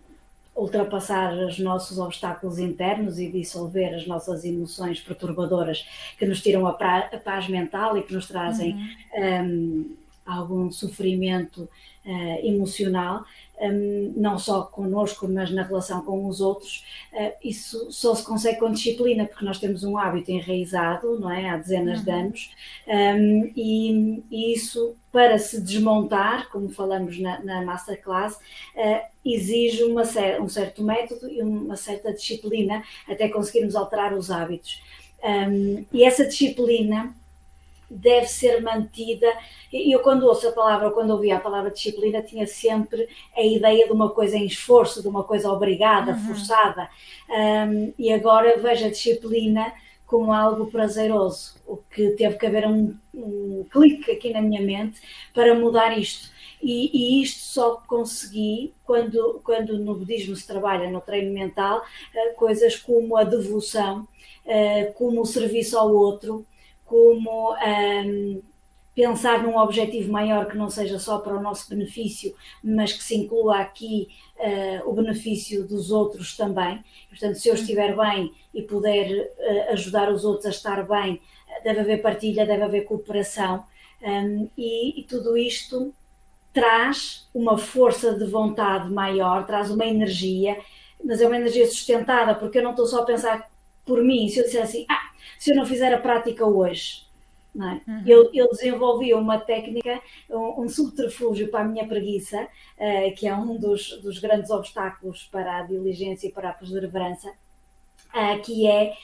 ultrapassar 0.56 1.34
os 1.34 1.58
nossos 1.58 1.98
obstáculos 1.98 2.60
internos 2.60 3.18
e 3.18 3.32
dissolver 3.32 3.96
as 3.96 4.06
nossas 4.06 4.44
emoções 4.44 5.00
perturbadoras 5.00 5.88
que 6.18 6.26
nos 6.26 6.42
tiram 6.42 6.68
a, 6.68 6.72
a 6.72 7.18
paz 7.18 7.48
mental 7.48 7.98
e 7.98 8.04
que 8.04 8.14
nos 8.14 8.28
trazem 8.28 8.74
uhum. 8.74 9.46
um, 9.46 10.03
algum 10.26 10.72
sofrimento 10.72 11.70
uh, 12.06 12.46
emocional, 12.46 13.24
um, 13.60 14.14
não 14.16 14.38
só 14.38 14.64
connosco, 14.64 15.28
mas 15.28 15.52
na 15.52 15.64
relação 15.64 16.02
com 16.02 16.28
os 16.28 16.42
outros, 16.42 16.86
uh, 17.14 17.32
isso 17.44 17.92
só 17.92 18.14
se 18.16 18.24
consegue 18.24 18.60
com 18.60 18.72
disciplina, 18.72 19.26
porque 19.26 19.46
nós 19.46 19.60
temos 19.60 19.84
um 19.84 19.98
hábito 19.98 20.32
enraizado, 20.32 21.20
não 21.20 21.32
é? 21.32 21.50
Há 21.50 21.58
dezenas 21.58 22.00
uhum. 22.00 22.06
de 22.06 22.12
anos, 22.12 22.52
um, 22.88 23.52
e, 23.56 24.24
e, 24.32 24.54
isso, 24.54 24.96
para 25.12 25.38
se 25.38 25.62
desmontar, 25.62 26.50
como 26.50 26.70
falamos 26.70 27.20
na, 27.20 27.44
na 27.44 27.62
Masterclass, 27.64 28.36
uh, 28.36 29.14
exige 29.26 29.84
uma, 29.84 30.04
um 30.42 30.50
certo 30.50 30.84
método 30.84 31.30
e 31.30 31.42
uma 31.42 31.78
certa 31.78 32.12
disciplina 32.12 32.84
até 33.08 33.30
conseguirmos 33.30 33.76
alterar 33.76 34.14
os 34.14 34.30
hábitos. 34.30 34.82
Um, 35.24 35.86
e 35.94 36.04
essa 36.04 36.26
disciplina 36.26 37.16
deve 37.94 38.28
ser 38.28 38.62
mantida. 38.62 39.32
E 39.72 39.94
eu, 39.94 40.00
quando 40.00 40.26
ouço 40.26 40.48
a 40.48 40.52
palavra, 40.52 40.92
quando 40.92 41.12
ouvi 41.12 41.32
a 41.32 41.40
palavra 41.40 41.72
disciplina, 41.72 42.22
tinha 42.22 42.48
sempre 42.48 43.08
a 43.36 43.42
ideia 43.42 43.86
de 43.86 43.92
uma 43.92 44.10
coisa 44.10 44.36
em 44.36 44.46
esforço, 44.46 45.02
de 45.02 45.08
uma 45.08 45.24
coisa 45.24 45.52
obrigada, 45.52 46.12
uhum. 46.12 46.20
forçada. 46.20 46.90
Um, 47.30 47.94
e 47.98 48.12
agora 48.12 48.58
vejo 48.58 48.86
a 48.86 48.90
disciplina 48.90 49.74
como 50.06 50.32
algo 50.32 50.68
prazeroso, 50.68 51.56
o 51.66 51.78
que 51.78 52.12
teve 52.12 52.38
que 52.38 52.46
haver 52.46 52.68
um, 52.68 52.96
um 53.14 53.66
clique 53.72 54.12
aqui 54.12 54.32
na 54.32 54.42
minha 54.42 54.62
mente 54.62 55.02
para 55.34 55.56
mudar 55.56 55.98
isto. 55.98 56.32
E, 56.62 56.90
e, 56.94 57.22
isto 57.22 57.42
só 57.42 57.82
consegui 57.88 58.74
quando, 58.86 59.42
quando 59.44 59.78
no 59.78 59.96
budismo 59.96 60.34
se 60.36 60.48
trabalha 60.48 60.90
no 60.90 61.02
treino 61.02 61.34
mental 61.34 61.80
uh, 61.80 62.36
coisas 62.36 62.78
como 62.78 63.18
a 63.18 63.24
devoção, 63.26 64.08
uh, 64.46 64.94
como 64.94 65.22
o 65.22 65.26
serviço 65.26 65.78
ao 65.78 65.94
outro, 65.94 66.46
como 66.94 67.56
um, 67.56 68.40
pensar 68.94 69.42
num 69.42 69.58
objetivo 69.58 70.12
maior 70.12 70.46
que 70.46 70.56
não 70.56 70.70
seja 70.70 71.00
só 71.00 71.18
para 71.18 71.36
o 71.36 71.42
nosso 71.42 71.68
benefício, 71.68 72.36
mas 72.64 72.94
que 72.94 73.04
se 73.04 73.16
inclua 73.16 73.58
aqui 73.58 74.10
uh, 74.38 74.88
o 74.88 74.94
benefício 74.94 75.68
dos 75.68 75.90
outros 75.90 76.38
também. 76.38 76.84
Portanto, 77.10 77.40
se 77.40 77.50
eu 77.50 77.56
estiver 77.56 77.98
bem 77.98 78.32
e 78.54 78.62
puder 78.62 79.10
uh, 79.10 79.72
ajudar 79.72 80.12
os 80.12 80.24
outros 80.24 80.46
a 80.46 80.50
estar 80.50 80.88
bem, 80.88 81.20
deve 81.64 81.80
haver 81.80 82.00
partilha, 82.04 82.46
deve 82.46 82.62
haver 82.62 82.86
cooperação. 82.86 83.66
Um, 84.00 84.48
e, 84.56 85.00
e 85.00 85.04
tudo 85.06 85.36
isto 85.36 85.92
traz 86.54 87.28
uma 87.34 87.58
força 87.58 88.14
de 88.14 88.26
vontade 88.26 88.92
maior, 88.92 89.48
traz 89.48 89.72
uma 89.72 89.88
energia, 89.88 90.60
mas 91.04 91.20
é 91.20 91.26
uma 91.26 91.38
energia 91.38 91.66
sustentada, 91.66 92.36
porque 92.36 92.60
eu 92.60 92.64
não 92.64 92.72
estou 92.72 92.86
só 92.86 93.02
a 93.02 93.06
pensar 93.06 93.50
por 93.84 94.04
mim, 94.04 94.30
se 94.30 94.38
eu 94.38 94.44
disser 94.44 94.62
assim, 94.62 94.86
ah, 94.88 95.13
se 95.38 95.52
eu 95.52 95.56
não 95.56 95.66
fizer 95.66 95.94
a 95.94 96.00
prática 96.00 96.46
hoje. 96.46 97.04
É? 97.56 97.92
Uhum. 97.92 98.04
Eu, 98.08 98.32
eu, 98.34 98.50
desenvolvi 98.50 99.14
uma 99.14 99.38
técnica, 99.38 100.02
um, 100.28 100.64
um, 100.64 100.70
subterfúgio 100.70 101.50
para 101.50 101.60
a 101.60 101.64
minha 101.64 101.88
preguiça, 101.88 102.42
uh, 102.42 103.16
que 103.16 103.28
é 103.28 103.36
um 103.36 103.58
dos, 103.58 104.02
dos, 104.02 104.18
grandes 104.18 104.50
obstáculos 104.50 105.30
para 105.32 105.60
a 105.60 105.62
diligência 105.62 106.28
e 106.28 106.32
para 106.32 106.50
a 106.50 106.54
perseverança, 106.54 107.30
uh, 107.30 108.42
que 108.42 108.66
é 108.68 108.96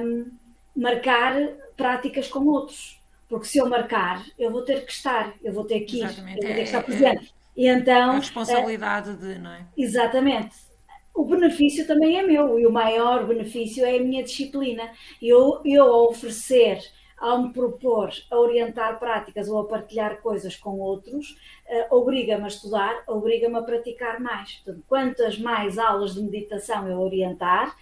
um, 0.00 0.28
marcar 0.74 1.36
práticas 1.76 2.26
com 2.26 2.44
outros. 2.46 3.00
Porque 3.28 3.46
se 3.46 3.58
eu 3.58 3.68
marcar, 3.68 4.24
eu 4.36 4.50
vou 4.50 4.62
ter 4.62 4.84
que 4.84 4.90
estar, 4.90 5.32
eu 5.40 5.52
vou 5.52 5.64
ter 5.64 5.80
que 5.82 5.98
ir, 5.98 6.04
Exatamente. 6.04 6.36
eu 6.38 6.46
vou 6.48 6.54
ter 6.54 6.54
que 6.54 6.62
estar 6.62 6.78
é, 6.78 6.80
é, 6.80 6.84
presente. 6.84 7.26
É, 7.26 7.44
e 7.56 7.68
então, 7.68 8.10
a 8.10 8.16
responsabilidade 8.16 9.10
uh, 9.10 9.16
de, 9.16 9.38
não 9.38 9.52
é? 9.52 9.64
Exatamente 9.76 10.73
o 11.14 11.24
benefício 11.24 11.86
também 11.86 12.18
é 12.18 12.22
meu 12.22 12.58
e 12.58 12.66
o 12.66 12.72
maior 12.72 13.24
benefício 13.24 13.84
é 13.84 13.96
a 13.96 14.02
minha 14.02 14.24
disciplina. 14.24 14.90
Eu, 15.22 15.60
eu 15.64 15.84
a 15.84 16.02
oferecer, 16.08 16.80
ao 17.16 17.44
me 17.44 17.52
propor 17.52 18.10
a 18.30 18.36
orientar 18.36 18.98
práticas 18.98 19.48
ou 19.48 19.60
a 19.60 19.64
partilhar 19.64 20.20
coisas 20.20 20.56
com 20.56 20.80
outros, 20.80 21.30
uh, 21.30 21.96
obriga-me 21.96 22.44
a 22.44 22.48
estudar, 22.48 23.04
obriga-me 23.06 23.56
a 23.56 23.62
praticar 23.62 24.20
mais. 24.20 24.54
Portanto, 24.56 24.84
quantas 24.88 25.38
mais 25.38 25.78
aulas 25.78 26.14
de 26.14 26.22
meditação 26.22 26.88
eu 26.88 27.00
orientar, 27.00 27.76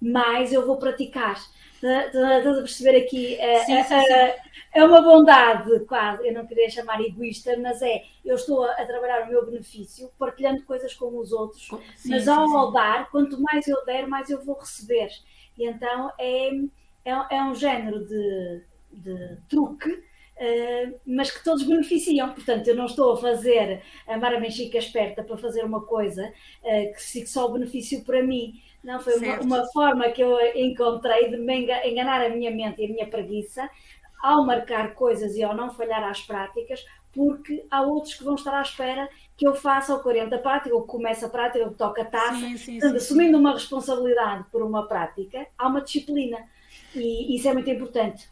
mais 0.00 0.52
eu 0.52 0.64
vou 0.64 0.76
praticar. 0.76 1.36
Estás 1.82 2.46
a 2.46 2.62
perceber 2.62 2.96
aqui? 2.98 3.34
É, 3.36 3.64
sim, 3.64 3.82
sim, 3.82 4.00
sim. 4.00 4.14
é 4.74 4.84
uma 4.84 5.02
bondade, 5.02 5.80
quase, 5.80 6.26
eu 6.26 6.32
não 6.32 6.46
queria 6.46 6.70
chamar 6.70 7.00
egoísta, 7.00 7.56
mas 7.58 7.82
é, 7.82 8.02
eu 8.24 8.34
estou 8.34 8.64
a, 8.64 8.84
trabalhar 8.84 9.26
o 9.26 9.28
meu 9.28 9.44
benefício, 9.46 10.10
partilhando 10.18 10.62
coisas 10.64 10.94
com 10.94 11.18
os 11.18 11.32
outros, 11.32 11.68
mas 12.06 12.26
ao 12.28 12.72
dar, 12.72 13.10
quanto 13.10 13.40
mais 13.40 13.66
eu 13.68 13.84
der, 13.84 14.06
mais 14.06 14.30
eu 14.30 14.44
vou 14.44 14.58
receber. 14.58 15.10
E 15.56 15.66
então 15.66 16.12
é, 16.18 16.48
é, 17.04 17.36
é 17.36 17.42
um 17.42 17.54
género 17.54 18.04
de, 18.04 18.62
de 18.92 19.36
truque 19.48 20.04
Uh, 20.36 21.00
mas 21.06 21.30
que 21.30 21.42
todos 21.42 21.62
beneficiam. 21.62 22.30
Portanto, 22.34 22.68
eu 22.68 22.74
não 22.74 22.84
estou 22.84 23.14
a 23.14 23.16
fazer 23.16 23.82
a 24.06 24.18
Mara 24.18 24.38
Benchica 24.38 24.76
esperta 24.76 25.22
para 25.22 25.38
fazer 25.38 25.64
uma 25.64 25.80
coisa 25.80 26.30
uh, 26.62 26.92
que 26.92 27.02
fique 27.02 27.26
só 27.26 27.46
o 27.46 27.52
benefício 27.54 28.04
para 28.04 28.22
mim. 28.22 28.60
Não, 28.86 29.00
foi 29.00 29.16
uma, 29.16 29.40
uma, 29.40 29.66
forma 29.72 30.08
que 30.10 30.22
eu 30.22 30.38
encontrei 30.54 31.28
de 31.28 31.36
me 31.36 31.66
enganar 31.84 32.24
a 32.24 32.28
minha 32.28 32.52
mente 32.52 32.80
e 32.80 32.84
a 32.84 32.88
minha 32.88 33.06
preguiça 33.08 33.68
ao 34.22 34.46
marcar 34.46 34.94
coisas 34.94 35.34
e 35.34 35.42
ao 35.42 35.56
não 35.56 35.74
falhar 35.74 36.04
às 36.04 36.22
práticas, 36.22 36.86
porque 37.12 37.66
há 37.68 37.82
outros 37.82 38.14
que 38.14 38.22
vão 38.22 38.36
estar 38.36 38.56
à 38.56 38.62
espera 38.62 39.08
que 39.36 39.44
eu 39.44 39.56
faça 39.56 39.92
o 39.92 40.00
40 40.00 40.38
prática, 40.38 40.72
ou 40.72 40.82
que 40.82 40.88
comece 40.88 41.24
a 41.24 41.28
prática, 41.28 41.64
ou 41.64 41.72
que 41.72 41.78
toque 41.78 42.00
a 42.00 42.04
taça. 42.04 42.36
Sim, 42.36 42.56
sim, 42.56 42.72
Portanto, 42.78 43.00
sim, 43.00 43.04
assumindo 43.04 43.38
uma 43.38 43.54
responsabilidade 43.54 44.44
por 44.52 44.62
uma 44.62 44.86
prática, 44.86 45.48
há 45.58 45.66
uma 45.66 45.80
disciplina. 45.80 46.38
E 46.94 47.34
isso 47.34 47.48
é 47.48 47.52
muito 47.52 47.68
importante. 47.68 48.28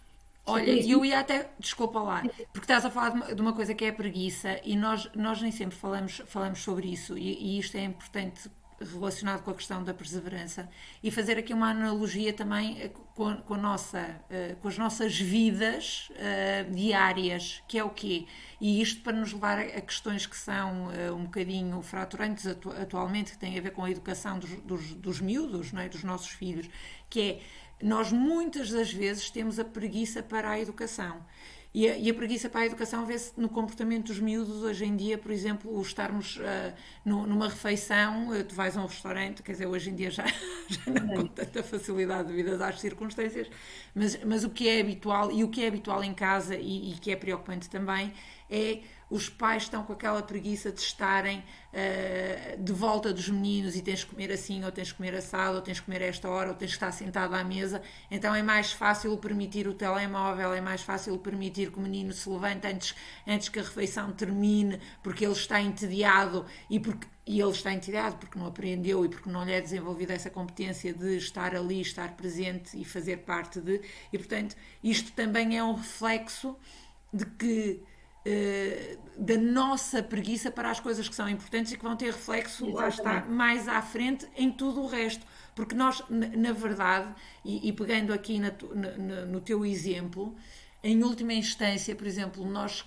Olha, 0.46 0.70
eu 0.70 1.04
ia 1.04 1.18
até, 1.18 1.50
desculpa 1.58 2.00
lá, 2.00 2.23
porque 2.52 2.61
estás 2.61 2.84
a 2.84 2.90
falar 2.90 3.08
de 3.11 3.16
uma, 3.16 3.34
de 3.34 3.42
uma, 3.42 3.52
coisa 3.54 3.75
que 3.75 3.84
é 3.84 3.88
a 3.88 3.92
preguiça 3.92 4.61
e 4.62 4.76
nós, 4.76 5.11
nós 5.14 5.40
nem 5.40 5.50
sempre 5.50 5.75
falamos, 5.75 6.23
falamos 6.26 6.62
sobre 6.62 6.92
isso 6.92 7.16
e, 7.16 7.56
e, 7.56 7.58
isto 7.58 7.76
é 7.78 7.84
importante 7.84 8.50
relacionado 8.84 9.42
com 9.42 9.50
a 9.50 9.54
questão 9.54 9.82
da 9.82 9.94
perseverança 9.94 10.68
e 11.02 11.10
fazer 11.10 11.38
aqui 11.38 11.52
uma 11.52 11.70
analogia 11.70 12.32
também 12.32 12.80
eh, 12.80 12.90
com, 13.14 13.36
com, 13.36 13.56
nossa, 13.56 14.20
uh, 14.30 14.56
com 14.56 14.68
as 14.68 14.76
nossas 14.76 15.18
vidas 15.18 16.10
uh, 16.10 16.74
diárias, 16.74 17.62
que 17.68 17.78
é 17.78 17.84
o 17.84 17.90
quê? 17.90 18.26
E 18.60 18.80
isto 18.82 19.02
para 19.02 19.12
nos 19.12 19.32
levar 19.32 19.58
a 19.58 19.80
questões 19.80 20.26
que 20.26 20.36
são 20.36 20.88
uh, 20.88 21.14
um 21.14 21.24
bocadinho 21.24 21.80
fraturantes 21.82 22.46
atu 22.46 22.70
atualmente, 22.70 23.32
que 23.32 23.38
têm 23.38 23.58
a 23.58 23.62
ver 23.62 23.70
com 23.70 23.84
a 23.84 23.90
educação 23.90 24.38
dos, 24.38 24.50
dos, 24.62 24.94
dos 24.94 25.20
miúdos, 25.20 25.72
não 25.72 25.80
é? 25.80 25.88
dos 25.88 26.02
nossos 26.02 26.30
filhos, 26.30 26.68
que 27.08 27.20
é 27.20 27.40
nós 27.82 28.12
muitas 28.12 28.70
das 28.70 28.92
vezes 28.92 29.30
temos 29.30 29.58
a 29.58 29.64
preguiça 29.64 30.22
para 30.22 30.50
a 30.50 30.60
educação. 30.60 31.24
E 31.75 31.88
a, 31.88 31.99
e 31.99 32.09
a 32.09 32.14
preguiça 32.14 32.49
para 32.49 32.61
a 32.61 32.66
educação 32.66 33.04
vê-se 33.04 33.33
no 33.37 33.49
comportamento 33.49 34.07
dos 34.07 34.21
miúdos 34.21 34.62
hoje 34.62 34.85
em 34.85 34.95
dia, 34.95 35.19
por 35.19 35.33
exemplo, 35.33 35.83
estarmos 35.83 36.37
uh, 36.37 36.73
no, 37.04 37.26
numa 37.26 37.49
refeição, 37.49 38.28
uh, 38.28 38.45
tu 38.45 38.54
vais 38.54 38.76
a 38.76 38.81
um 38.81 38.87
restaurante, 38.87 39.43
quer 39.43 39.52
dizer, 39.52 39.66
hoje 39.66 39.90
em 39.90 39.95
dia 39.97 40.09
já, 40.09 40.25
já 40.71 40.93
não 40.93 41.09
com 41.09 41.26
tanta 41.26 41.64
facilidade 41.64 42.28
devido 42.28 42.62
às 42.62 42.81
circunstâncias, 42.81 43.50
mas, 43.93 44.23
mas 44.25 44.45
o 44.45 44.50
que 44.50 44.69
é 44.69 44.81
habitual 44.81 45.33
e 45.33 45.43
o 45.43 45.49
que 45.49 45.64
é 45.64 45.66
habitual 45.66 46.04
em 46.04 46.14
casa 46.14 46.54
e, 46.54 46.93
e 46.93 46.95
que 46.95 47.11
é 47.11 47.16
preocupante 47.16 47.69
também 47.69 48.12
é 48.49 48.81
os 49.11 49.28
pais 49.28 49.64
estão 49.64 49.82
com 49.82 49.92
aquela 49.92 50.23
preguiça 50.23 50.73
de 50.73 50.80
estarem 50.80 51.38
uh, 51.38 52.62
de 52.62 52.73
volta 52.73 53.12
dos 53.12 53.28
meninos 53.28 53.76
e 53.76 53.82
tens 53.82 54.04
que 54.04 54.11
comer 54.11 54.32
assim, 54.32 54.64
ou 54.64 54.73
tens 54.73 54.90
que 54.90 54.96
comer 54.96 55.14
assado, 55.14 55.56
ou 55.56 55.62
tens 55.62 55.80
que 55.80 55.87
comer 55.87 56.02
a 56.02 56.06
esta 56.06 56.28
hora, 56.28 56.50
ou 56.50 56.54
tens 56.54 56.68
que 56.68 56.76
estar 56.76 56.92
sentado 56.92 57.34
à 57.34 57.44
mesa. 57.44 57.82
Então 58.11 58.34
é 58.34 58.42
mais 58.42 58.73
fácil 58.73 59.16
permitir 59.18 59.68
o 59.68 59.75
telemóvel, 59.75 60.52
é 60.52 60.61
mais 60.61 60.82
fácil 60.82 61.16
permitir 61.18 61.70
que 61.70 61.78
o 61.78 61.82
menino 61.82 62.12
se 62.12 62.28
levante 62.28 62.66
antes, 62.66 62.94
antes 63.26 63.49
que 63.49 63.58
a 63.58 63.62
refeição 63.62 64.12
termine, 64.12 64.80
porque 65.02 65.25
ele 65.25 65.32
está 65.32 65.61
entediado 65.61 66.44
e 66.70 66.80
porque 66.80 67.06
e 67.26 67.40
ele 67.40 67.50
está 67.50 67.73
entediado 67.73 68.16
porque 68.16 68.38
não 68.38 68.46
aprendeu 68.46 69.04
e 69.04 69.08
porque 69.08 69.30
não 69.30 69.44
lhe 69.44 69.52
é 69.52 69.61
desenvolvida 69.61 70.12
essa 70.12 70.28
competência 70.28 70.93
de 70.93 71.17
estar 71.17 71.54
ali, 71.54 71.80
estar 71.80 72.14
presente 72.17 72.78
e 72.78 72.84
fazer 72.84 73.19
parte 73.19 73.60
de. 73.60 73.80
E 74.12 74.19
portanto, 74.19 74.54
isto 74.82 75.10
também 75.12 75.56
é 75.56 75.64
um 75.64 75.75
reflexo 75.75 76.54
de 77.12 77.25
que 77.25 77.82
da 79.19 79.37
nossa 79.37 80.02
preguiça 80.02 80.50
para 80.50 80.71
as 80.71 80.80
coisas 80.80 81.08
que 81.08 81.15
são 81.15 81.28
importantes 81.28 81.73
e 81.73 81.76
que 81.76 81.82
vão 81.82 81.97
ter 81.97 82.06
reflexo, 82.06 82.71
lá 82.71 82.89
está, 82.89 83.25
mais 83.26 83.69
à 83.69 83.80
frente 83.82 84.26
em 84.37 84.50
tudo 84.50 84.82
o 84.82 84.87
resto. 84.87 85.26
Porque 85.54 85.75
nós, 85.75 86.02
na 86.08 86.52
verdade, 86.52 87.15
e, 87.45 87.69
e 87.69 87.73
pegando 87.73 88.13
aqui 88.13 88.41
na, 88.41 88.52
na, 88.75 89.25
no 89.26 89.41
teu 89.41 89.65
exemplo, 89.65 90.34
em 90.82 91.02
última 91.04 91.32
instância, 91.32 91.95
por 91.95 92.06
exemplo, 92.06 92.45
nós 92.45 92.84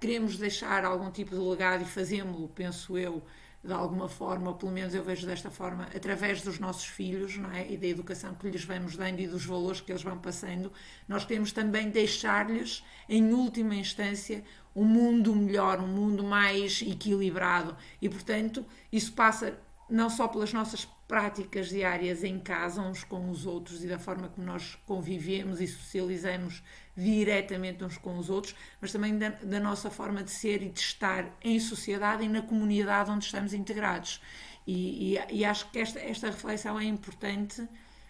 queremos 0.00 0.38
deixar 0.38 0.84
algum 0.84 1.10
tipo 1.10 1.30
de 1.30 1.40
legado 1.40 1.82
e 1.82 1.86
fazemos-lo, 1.86 2.48
penso 2.48 2.96
eu, 2.96 3.22
de 3.62 3.72
alguma 3.72 4.08
forma, 4.08 4.50
ou 4.50 4.54
pelo 4.54 4.70
menos 4.70 4.94
eu 4.94 5.02
vejo 5.02 5.26
desta 5.26 5.50
forma, 5.50 5.88
através 5.94 6.40
dos 6.42 6.58
nossos 6.58 6.84
filhos 6.84 7.36
não 7.36 7.50
é? 7.50 7.70
e 7.70 7.76
da 7.76 7.86
educação 7.86 8.34
que 8.34 8.48
lhes 8.48 8.64
vamos 8.64 8.96
dando 8.96 9.20
e 9.20 9.26
dos 9.26 9.44
valores 9.44 9.80
que 9.80 9.90
eles 9.90 10.02
vão 10.02 10.16
passando, 10.18 10.72
nós 11.08 11.24
queremos 11.24 11.52
também 11.52 11.90
deixar-lhes, 11.90 12.84
em 13.08 13.32
última 13.32 13.74
instância, 13.74 14.44
um 14.76 14.84
mundo 14.84 15.34
melhor, 15.34 15.80
um 15.80 15.88
mundo 15.88 16.22
mais 16.22 16.82
equilibrado. 16.82 17.74
E, 18.00 18.10
portanto, 18.10 18.64
isso 18.92 19.14
passa 19.14 19.58
não 19.88 20.10
só 20.10 20.28
pelas 20.28 20.52
nossas 20.52 20.84
práticas 21.08 21.68
diárias 21.68 22.22
em 22.22 22.38
casa, 22.38 22.82
uns 22.82 23.02
com 23.02 23.30
os 23.30 23.46
outros, 23.46 23.82
e 23.82 23.86
da 23.86 23.98
forma 23.98 24.28
como 24.28 24.46
nós 24.46 24.76
convivemos 24.84 25.60
e 25.60 25.66
socializamos 25.66 26.62
diretamente 26.96 27.84
uns 27.84 27.96
com 27.96 28.18
os 28.18 28.28
outros, 28.28 28.54
mas 28.80 28.92
também 28.92 29.16
da, 29.16 29.30
da, 29.30 29.60
nossa 29.60 29.90
forma 29.90 30.22
de 30.22 30.30
ser 30.30 30.62
e 30.62 30.68
de 30.68 30.80
estar 30.80 31.30
em 31.42 31.58
sociedade 31.60 32.24
e 32.24 32.28
na 32.28 32.42
comunidade 32.42 33.10
onde 33.10 33.24
estamos 33.24 33.54
integrados. 33.54 34.20
E, 34.66 35.14
e, 35.14 35.20
e 35.30 35.44
acho 35.44 35.70
que 35.70 35.78
esta, 35.78 36.00
esta 36.00 36.26
reflexão 36.26 36.78
é 36.78 36.84
importante 36.84 37.66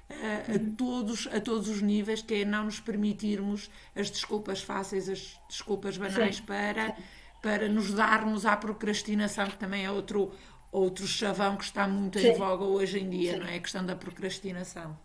a, 0.08 0.54
a, 0.54 0.76
todos, 0.76 1.28
a 1.32 1.40
todos 1.40 1.68
os 1.68 1.82
níveis, 1.82 2.22
que 2.22 2.34
é 2.34 2.44
não 2.44 2.64
nos 2.64 2.80
permitirmos 2.80 3.70
as 3.94 4.10
desculpas 4.10 4.62
fáceis, 4.62 5.08
as 5.08 5.40
desculpas 5.48 5.96
banais 5.96 6.40
para, 6.40 6.96
para 7.42 7.68
nos 7.68 7.92
darmos 7.92 8.46
à 8.46 8.56
procrastinação, 8.56 9.46
que 9.46 9.58
também 9.58 9.84
é 9.84 9.90
outro, 9.90 10.32
outro 10.70 11.06
chavão 11.06 11.56
que 11.56 11.64
está 11.64 11.86
muito 11.88 12.18
Sim. 12.18 12.28
em 12.28 12.34
voga 12.34 12.64
hoje 12.64 13.00
em 13.00 13.08
dia, 13.08 13.32
Sim. 13.32 13.38
não 13.40 13.46
é? 13.46 13.56
A 13.56 13.60
questão 13.60 13.84
da 13.84 13.96
procrastinação. 13.96 14.96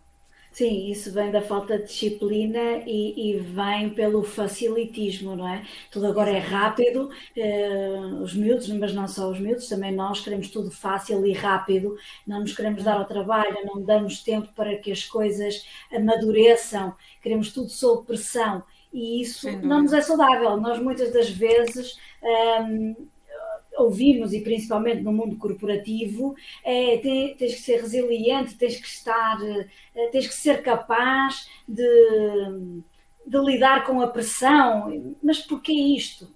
Sim, 0.52 0.90
isso 0.90 1.10
vem 1.12 1.30
da 1.30 1.40
falta 1.40 1.78
de 1.78 1.86
disciplina 1.86 2.82
e, 2.86 3.32
e, 3.32 3.38
vem 3.38 3.88
pelo 3.94 4.22
facilitismo, 4.22 5.34
não 5.34 5.48
é? 5.48 5.66
Tudo 5.90 6.06
agora 6.06 6.30
é 6.30 6.38
rápido, 6.38 7.10
eh, 7.34 7.98
os 8.22 8.34
miúdos, 8.34 8.68
mas 8.68 8.92
não 8.92 9.08
só 9.08 9.30
os 9.30 9.40
miúdos, 9.40 9.66
também 9.66 9.92
nós 9.92 10.20
queremos 10.20 10.50
tudo 10.50 10.70
fácil 10.70 11.24
e 11.26 11.32
rápido, 11.32 11.96
não 12.26 12.40
nos 12.40 12.54
queremos 12.54 12.84
dar 12.84 12.98
ao 12.98 13.06
trabalho, 13.06 13.64
não 13.64 13.82
damos 13.82 14.22
tempo 14.22 14.48
para 14.54 14.76
que 14.76 14.92
as 14.92 15.04
coisas 15.04 15.66
amadureçam, 15.90 16.94
queremos 17.22 17.50
tudo 17.50 17.70
sob 17.70 18.06
pressão 18.06 18.62
e 18.92 19.22
isso 19.22 19.50
não 19.62 19.82
nos 19.82 19.92
é 19.94 20.02
saudável. 20.02 20.56
Nós 20.58 20.78
muitas 20.78 21.12
das 21.12 21.30
vezes. 21.30 21.98
Ehm, 22.22 22.94
ouvimos, 23.76 24.32
e 24.32 24.40
principalmente 24.40 25.02
no 25.02 25.12
mundo 25.12 25.36
corporativo, 25.36 26.34
é, 26.64 26.98
tens 26.98 27.54
que 27.54 27.60
ser 27.60 27.80
resiliente, 27.80 28.56
tens 28.56 28.76
que 28.76 28.86
estar, 28.86 29.38
eh, 29.94 30.08
tens 30.10 30.26
que 30.26 30.34
ser 30.34 30.62
capaz 30.62 31.48
de 31.66 31.84
de 33.32 33.38
lidar 33.38 33.86
com 33.86 34.02
a 34.02 34.08
pressão, 34.08 35.14
mas 35.22 35.38
porquê 35.38 35.72
isto? 35.72 36.28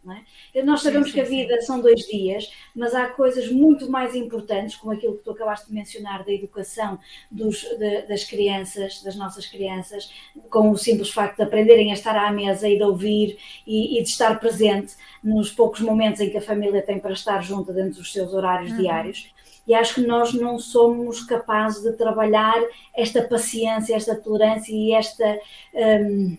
É? 0.55 0.63
Nós 0.63 0.81
sabemos 0.81 1.09
sim, 1.09 1.13
sim, 1.13 1.21
que 1.21 1.27
a 1.27 1.29
vida 1.29 1.61
sim. 1.61 1.67
são 1.67 1.79
dois 1.79 2.01
dias, 2.07 2.51
mas 2.75 2.95
há 2.95 3.07
coisas 3.09 3.51
muito 3.53 3.91
mais 3.91 4.15
importantes, 4.15 4.77
como 4.77 4.95
aquilo 4.95 5.19
que 5.19 5.23
tu 5.23 5.33
acabaste 5.33 5.69
de 5.69 5.75
mencionar 5.75 6.25
da 6.25 6.33
educação 6.33 6.99
dos, 7.31 7.61
de, 7.61 8.03
das 8.07 8.25
crianças, 8.25 9.03
das 9.03 9.15
nossas 9.15 9.45
crianças, 9.45 10.11
com 10.49 10.71
o 10.71 10.79
simples 10.79 11.11
facto 11.11 11.37
de 11.37 11.43
aprenderem 11.43 11.91
a 11.91 11.95
estar 11.95 12.17
à 12.17 12.33
mesa 12.33 12.67
e 12.67 12.79
de 12.79 12.83
ouvir 12.83 13.37
e, 13.67 13.99
e 13.99 14.03
de 14.03 14.09
estar 14.09 14.41
presente 14.41 14.95
nos 15.23 15.51
poucos 15.53 15.81
momentos 15.81 16.23
em 16.23 16.31
que 16.31 16.39
a 16.39 16.43
família 16.43 16.81
tem 16.81 16.99
para 16.99 17.13
estar 17.13 17.43
junta 17.43 17.75
dentro 17.75 17.99
dos 17.99 18.11
seus 18.11 18.33
horários 18.33 18.71
uhum. 18.71 18.79
diários. 18.79 19.31
E 19.67 19.75
acho 19.75 19.97
que 19.97 20.07
nós 20.07 20.33
não 20.33 20.59
somos 20.59 21.23
capazes 21.25 21.83
de 21.83 21.93
trabalhar 21.93 22.57
esta 22.97 23.21
paciência, 23.21 23.95
esta 23.95 24.15
tolerância 24.15 24.73
e 24.73 24.93
esta. 24.95 25.39
Um, 25.75 26.39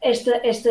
esta, 0.00 0.40
esta 0.44 0.70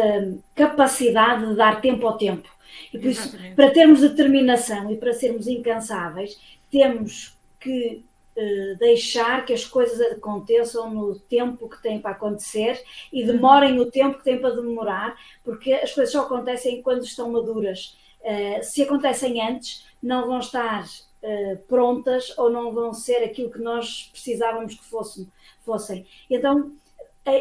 capacidade 0.56 1.48
de 1.48 1.56
dar 1.56 1.82
tempo 1.82 2.08
ao 2.08 2.18
tempo. 2.18 2.50
E 2.94 2.98
por 2.98 3.08
isso, 3.08 3.38
para 3.56 3.72
termos 3.72 4.02
determinação 4.02 4.92
e 4.92 4.98
para 4.98 5.14
sermos 5.14 5.48
incansáveis, 5.48 6.40
temos 6.72 7.38
que 7.60 8.04
uh, 8.36 8.78
deixar 8.78 9.46
que 9.46 9.54
as 9.54 9.66
coisas 9.66 10.00
aconteçam 10.12 10.90
no 10.90 11.20
tempo 11.20 11.68
que 11.68 11.82
têm 11.82 12.00
para 12.00 12.12
acontecer 12.12 12.82
e 13.12 13.26
demorem 13.26 13.80
o 13.80 13.90
tempo 13.90 14.18
que 14.18 14.24
têm 14.24 14.40
para 14.40 14.56
demorar, 14.56 15.18
porque 15.44 15.74
as 15.74 15.94
coisas 15.94 16.12
só 16.12 16.22
acontecem 16.22 16.82
quando 16.82 17.04
estão 17.04 17.32
maduras. 17.32 17.98
Uh, 18.22 18.64
se 18.64 18.84
acontecem 18.84 19.42
antes, 19.42 19.86
não 20.02 20.28
vão 20.28 20.40
estar 20.40 20.84
uh, 20.84 21.58
prontas 21.68 22.38
ou 22.38 22.50
não 22.50 22.72
vão 22.72 22.94
ser 22.94 23.24
aquilo 23.24 23.52
que 23.52 23.60
nós 23.60 24.10
precisávamos 24.12 24.76
que 24.76 24.86
fossem. 24.86 25.28
fossem. 25.66 26.06
Então, 26.30 26.72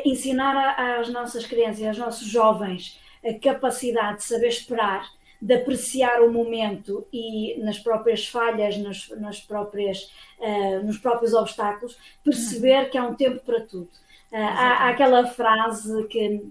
ensinar 0.05 0.75
às 0.99 1.09
nossas 1.09 1.47
crianças 1.47 1.81
e 1.81 1.87
aos 1.87 1.99
nossos 1.99 2.27
jovens 2.27 3.01
a 3.25 3.35
capacidade 3.39 4.19
de 4.19 4.25
saber 4.25 4.49
esperar, 4.49 5.09
de 5.41 5.55
apreciar 5.55 6.23
o 6.23 6.33
momento 6.33 7.07
e 7.13 7.59
nas 7.63 7.79
próprias 7.79 8.27
falhas, 8.27 8.77
nas, 8.79 9.09
nas 9.21 9.41
próprias, 9.41 10.11
uh, 10.39 10.85
nos 10.85 10.99
próprios 10.99 11.35
obstáculos, 11.35 11.97
perceber 12.25 12.85
uhum. 12.85 12.91
que 12.91 12.99
há 12.99 13.05
um 13.05 13.15
tempo 13.15 13.41
para 13.45 13.61
tudo. 13.61 13.89
Uh, 14.33 14.37
há, 14.37 14.85
há, 14.85 14.89
aquela 14.91 15.27
frase 15.27 16.05
que 16.09 16.49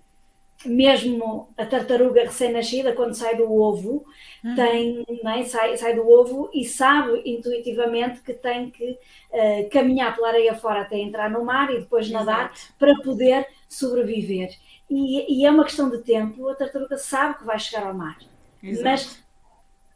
mesmo 0.65 1.49
a 1.57 1.65
tartaruga 1.65 2.23
recém-nascida, 2.23 2.93
quando 2.93 3.13
sai 3.13 3.35
do 3.35 3.51
ovo. 3.51 4.05
Tem, 4.53 5.05
é? 5.25 5.43
sai, 5.43 5.75
sai 5.77 5.95
do 5.95 6.07
ovo 6.07 6.51
e 6.53 6.65
sabe 6.65 7.21
intuitivamente 7.25 8.21
que 8.21 8.33
tem 8.33 8.69
que 8.69 8.91
uh, 8.91 9.69
caminhar 9.71 10.13
pela 10.15 10.27
areia 10.27 10.53
fora 10.53 10.81
até 10.81 10.97
entrar 10.97 11.29
no 11.29 11.43
mar 11.43 11.73
e 11.73 11.79
depois 11.79 12.07
Exato. 12.07 12.25
nadar 12.25 12.53
para 12.77 12.95
poder 13.01 13.47
sobreviver. 13.67 14.49
E, 14.89 15.39
e, 15.39 15.45
é 15.45 15.49
uma 15.49 15.63
questão 15.63 15.89
de 15.89 15.99
tempo, 15.99 16.47
a 16.47 16.55
tartaruga 16.55 16.97
sabe 16.97 17.39
que 17.39 17.43
vai 17.45 17.57
chegar 17.57 17.87
ao 17.87 17.93
mar. 17.93 18.17
Exato. 18.61 18.83
Mas 18.83 19.25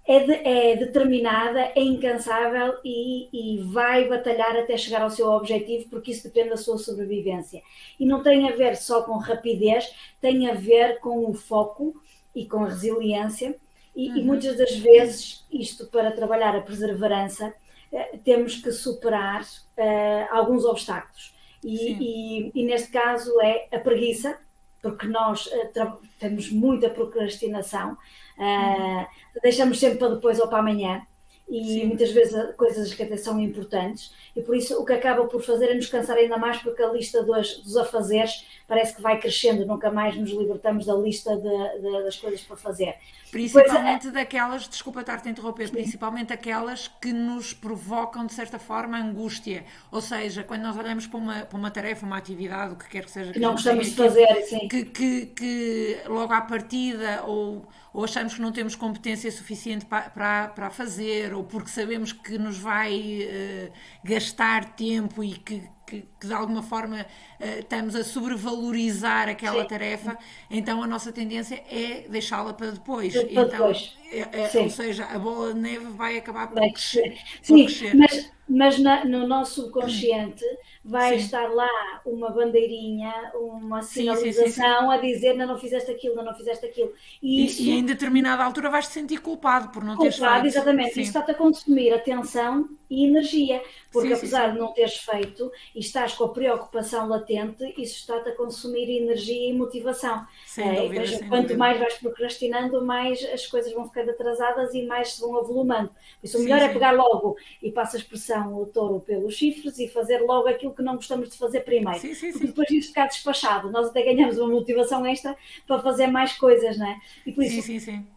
é, 0.08 0.20
de, 0.26 0.34
é, 0.34 0.76
determinada, 0.76 1.72
é 1.76 1.82
incansável 1.82 2.80
e, 2.84 3.30
e, 3.32 3.62
vai 3.72 4.08
batalhar 4.08 4.56
até 4.56 4.76
chegar 4.76 5.04
ao 5.04 5.12
seu 5.12 5.28
objetivo, 5.28 5.88
porque 5.90 6.10
isso 6.10 6.24
depende 6.24 6.50
da 6.50 6.58
sua 6.58 6.80
sobrevivência. 6.80 7.62
E 8.00 8.06
não 8.08 8.24
tem 8.24 8.50
a 8.50 8.56
ver 8.56 8.76
só 8.76 9.04
com 9.04 9.18
rapidez, 9.20 9.94
tem 10.20 10.50
a 10.50 10.56
ver 10.56 11.00
com 11.00 11.30
o 11.30 11.36
foco 11.36 12.02
e 12.34 12.48
com 12.48 12.64
a 12.64 12.70
resiliência. 12.70 13.56
E, 13.96 14.10
uhum. 14.10 14.18
e 14.18 14.24
muitas 14.24 14.58
das 14.58 14.76
vezes, 14.78 15.46
isto 15.52 15.88
para 15.88 16.12
trabalhar 16.12 16.56
a 16.56 16.62
perseverança, 16.62 17.54
eh, 17.92 18.20
temos 18.24 18.56
que 18.56 18.72
superar 18.72 19.46
eh, 19.78 20.28
alguns 20.32 20.64
obstáculos. 20.66 21.34
E, 21.64 22.52
e, 22.56 22.64
neste 22.64 22.90
caso 22.90 23.40
é 23.42 23.68
a 23.74 23.80
preguiça, 23.80 24.38
porque 24.82 25.08
nós 25.08 25.48
uh, 25.48 26.00
temos 26.18 26.50
muita 26.50 26.90
procrastinação, 26.90 27.94
uh, 27.94 29.06
deixamos 29.44 29.78
sempre 29.78 30.00
para 30.00 30.16
depois 30.16 30.40
ou 30.40 30.48
para 30.48 30.60
amanhã 30.60 31.06
e 31.50 31.64
Sim. 31.64 31.86
muitas 31.88 32.12
vezes 32.12 32.56
coisas 32.56 32.94
que 32.94 33.02
até 33.02 33.18
são 33.18 33.40
importantes 33.40 34.14
e 34.36 34.42
por 34.42 34.56
isso 34.56 34.80
o 34.80 34.86
que 34.86 34.94
acaba 34.94 35.26
por 35.26 35.42
fazer 35.42 35.72
é 35.72 35.74
nos 35.74 35.88
cansar 35.88 36.16
ainda 36.16 36.38
mais 36.38 36.58
porque 36.58 36.82
a 36.82 36.92
lista 36.92 37.24
dos, 37.24 37.58
dos 37.64 37.76
afazeres 37.76 38.46
parece 38.68 38.96
que 38.96 39.02
vai 39.02 39.20
crescendo, 39.20 39.66
nunca 39.66 39.90
mais 39.90 40.16
nos 40.16 40.30
libertamos 40.30 40.86
da 40.86 40.94
lista 40.94 41.36
de, 41.36 41.82
de, 41.82 42.04
das 42.04 42.16
coisas 42.18 42.42
para 42.42 42.56
fazer. 42.56 42.96
Principalmente 43.32 44.04
pois, 44.04 44.14
daquelas, 44.14 44.68
desculpa 44.68 45.02
estar-te 45.02 45.28
a 45.28 45.32
interromper, 45.32 45.68
sim. 45.68 45.74
principalmente 45.74 46.32
aquelas 46.32 46.88
que 46.88 47.12
nos 47.12 47.54
provocam 47.54 48.26
de 48.26 48.34
certa 48.34 48.60
forma 48.60 48.98
angústia, 48.98 49.66
ou 49.92 50.02
seja, 50.02 50.44
quando 50.44 50.62
nós 50.62 50.78
olhamos 50.78 51.08
para 51.08 51.18
uma, 51.18 51.42
para 51.42 51.58
uma 51.58 51.72
tarefa, 51.72 52.06
uma 52.06 52.18
atividade, 52.18 52.74
o 52.74 52.76
que 52.76 52.88
quer 52.88 53.06
que 53.06 53.12
seja 53.12 53.28
que, 53.28 53.34
que 53.34 53.40
não 53.40 53.52
gostamos 53.54 53.88
de 53.88 53.96
fazer, 53.96 54.28
sim. 54.44 54.68
Que, 54.68 54.86
que, 54.86 55.26
que 55.28 55.98
logo 56.08 56.32
à 56.32 56.42
partida 56.42 57.24
ou 57.26 57.68
ou 57.94 58.04
achamos 58.04 58.34
que 58.36 58.42
não 58.42 58.52
temos 58.52 58.76
competência 58.76 59.32
suficiente 59.32 59.86
para, 59.86 60.48
para, 60.50 60.70
fazer, 60.70 61.34
ou 61.34 61.44
porque 61.44 61.70
sabemos 61.70 62.12
que 62.12 62.38
nos 62.38 62.58
vai 62.58 63.22
uh, 63.24 63.72
gastar 64.04 64.76
tempo 64.76 65.24
e 65.24 65.34
que, 65.34 65.64
que, 65.90 66.06
que 66.20 66.28
de 66.28 66.34
alguma 66.34 66.62
forma 66.62 67.02
uh, 67.02 67.60
estamos 67.60 67.96
a 67.96 68.04
sobrevalorizar 68.04 69.28
aquela 69.28 69.64
Sim. 69.64 69.68
tarefa, 69.68 70.18
então 70.50 70.84
a 70.84 70.88
nossa 70.88 71.12
tendência 71.12 71.64
é 71.70 72.06
deixá-la 72.08 72.54
para 72.54 72.72
depois. 72.72 73.14
Para 73.14 73.32
então, 73.32 73.46
depois. 73.46 73.98
É, 74.12 74.20
é, 74.20 74.62
ou 74.62 74.70
seja, 74.70 75.06
a 75.06 75.18
bola 75.18 75.54
de 75.54 75.60
neve 75.60 75.86
vai 75.86 76.18
acabar 76.18 76.48
por, 76.48 76.60
vai 76.60 76.72
crescer. 76.72 77.18
Sim, 77.42 77.66
crescer. 77.66 77.96
mas, 77.96 78.32
mas 78.48 78.80
na, 78.80 79.06
no 79.06 79.28
nosso 79.28 79.62
subconsciente 79.62 80.44
vai 80.84 81.18
sim. 81.18 81.26
estar 81.26 81.48
lá 81.48 81.70
uma 82.06 82.32
bandeirinha, 82.32 83.14
uma 83.36 83.82
sinalização 83.82 84.48
sim, 84.48 84.88
sim, 84.88 84.94
a 84.94 84.98
dizer 84.98 85.34
não, 85.34 85.48
não 85.48 85.58
fizeste 85.58 85.92
aquilo, 85.92 86.16
não, 86.16 86.24
não 86.24 86.36
fizeste 86.36 86.66
aquilo. 86.66 86.92
E, 87.22 87.46
isso, 87.46 87.62
e, 87.62 87.72
em 87.72 87.84
determinada 87.84 88.44
altura 88.44 88.70
vais 88.70 88.88
te 88.88 88.94
sentir 88.94 89.20
culpado 89.20 89.70
por 89.70 89.84
não 89.84 89.98
teres 89.98 90.16
feito. 90.16 90.28
Culpado, 90.28 90.48
exatamente. 90.48 90.90
Isto 90.90 91.00
está-te 91.00 91.32
a 91.32 91.36
consumir 91.36 91.94
atenção 91.94 92.70
e 92.90 93.06
energia, 93.06 93.62
porque 93.92 94.14
apesar 94.14 94.52
de 94.52 94.60
não 94.60 94.74
teres 94.74 94.98
feito 94.98 95.52
e 95.76 95.80
estás 95.80 96.14
com 96.14 96.24
a 96.24 96.30
preocupação 96.30 97.08
latente, 97.08 97.64
isso 97.78 97.98
está-te 97.98 98.30
a 98.30 98.36
consumir 98.36 98.90
energia 98.90 99.50
e 99.50 99.54
motivação. 99.54 100.26
Sem 100.46 100.68
é, 100.68 100.82
dúvida, 100.82 101.20
quanto 101.28 101.42
dúvida. 101.42 101.58
mais 101.58 101.80
vais 101.80 101.94
procrastinando, 101.96 102.84
mais 102.84 103.24
as 103.26 103.46
coisas 103.46 103.72
vão 103.74 103.88
ficando 103.88 104.12
atrasadas 104.12 104.74
e 104.74 104.84
mais 104.84 105.14
se 105.14 105.22
vão 105.22 105.38
avolumando. 105.38 105.90
Por 105.90 106.26
isso 106.26 106.38
o 106.40 106.42
melhor 106.42 106.62
é 106.62 106.70
pegar 106.70 106.92
logo 106.92 107.38
e 107.62 107.72
passa 107.72 107.98
a 107.98 108.00
expressão 108.00 108.60
o 108.60 108.66
touro 108.66 109.00
pelos 109.02 109.36
chifres 109.36 109.78
e 109.78 109.88
fazer 109.88 110.20
logo 110.20 110.48
aquilo 110.48 110.74
que 110.74 110.82
não 110.82 110.96
gostamos 110.96 111.30
de 111.30 111.38
fazer 111.38 111.62
primeiro. 111.62 112.00
Sim, 112.00 112.14
sim, 112.14 112.32
sim. 112.32 112.32
Porque 112.32 112.48
depois 112.48 112.72
isto 112.72 112.90
ficar 112.90 113.08
despachado. 113.08 113.72
Nós 113.72 113.88
até 113.88 114.02
ganhamos 114.02 114.38
uma 114.38 114.50
motivação 114.50 115.06
extra 115.06 115.38
para 115.68 115.80
fazer 115.82 116.08
mais 116.08 116.34
coisas, 116.34 116.78
não 116.78 116.88
é? 116.88 117.00
E 117.26 117.32
por 117.32 117.44
isso, 117.44 117.62
sim, 117.62 117.80
sim, 117.80 117.80
sim. 117.80 118.08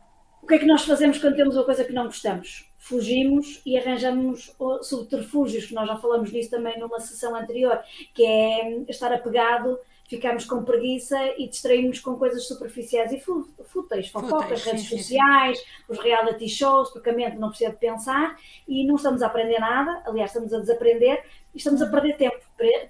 o 0.42 0.46
que 0.46 0.54
é 0.54 0.58
que 0.58 0.66
nós 0.66 0.82
fazemos 0.84 1.18
quando 1.18 1.36
temos 1.36 1.56
uma 1.56 1.64
coisa 1.64 1.84
que 1.84 1.92
não 1.92 2.04
gostamos? 2.04 2.71
Fugimos 2.84 3.62
e 3.64 3.78
arranjamos 3.78 4.52
subterfúgios, 4.82 5.66
que 5.66 5.74
nós 5.74 5.86
já 5.86 5.96
falamos 5.98 6.32
disso 6.32 6.50
também 6.50 6.76
numa 6.80 6.98
sessão 6.98 7.36
anterior, 7.36 7.80
que 8.12 8.26
é 8.26 8.80
estar 8.88 9.12
apegado 9.12 9.78
ficamos 10.08 10.44
com 10.44 10.62
preguiça 10.62 11.16
e 11.38 11.48
distraímos 11.48 12.00
com 12.00 12.16
coisas 12.16 12.46
superficiais 12.46 13.12
e 13.12 13.20
fúteis, 13.64 14.08
fofocas, 14.08 14.62
redes 14.64 14.82
sim, 14.82 14.98
sociais, 14.98 15.58
sim. 15.58 15.64
os 15.88 15.98
reality 16.00 16.48
shows, 16.48 16.90
porque 16.90 17.08
a 17.08 17.12
mente 17.14 17.38
não 17.38 17.48
precisa 17.48 17.70
de 17.70 17.78
pensar 17.78 18.36
e 18.68 18.84
não 18.84 18.96
estamos 18.96 19.22
a 19.22 19.28
aprender 19.28 19.58
nada, 19.58 20.02
aliás, 20.04 20.30
estamos 20.30 20.52
a 20.52 20.58
desaprender 20.58 21.24
e 21.54 21.56
estamos 21.56 21.80
a 21.80 21.86
perder 21.86 22.16
tempo, 22.16 22.36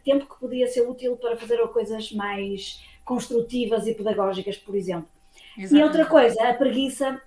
tempo 0.03 0.27
que 0.27 0.41
podia 0.41 0.67
ser 0.67 0.81
útil 0.81 1.17
para 1.17 1.37
fazer 1.37 1.59
coisas 1.69 2.11
mais 2.11 2.83
construtivas 3.05 3.87
e 3.87 3.95
pedagógicas, 3.95 4.57
por 4.57 4.75
exemplo. 4.75 5.09
Exatamente. 5.57 5.75
E 5.77 5.85
outra 5.85 6.07
coisa, 6.07 6.43
a 6.49 6.55
preguiça 6.55 7.23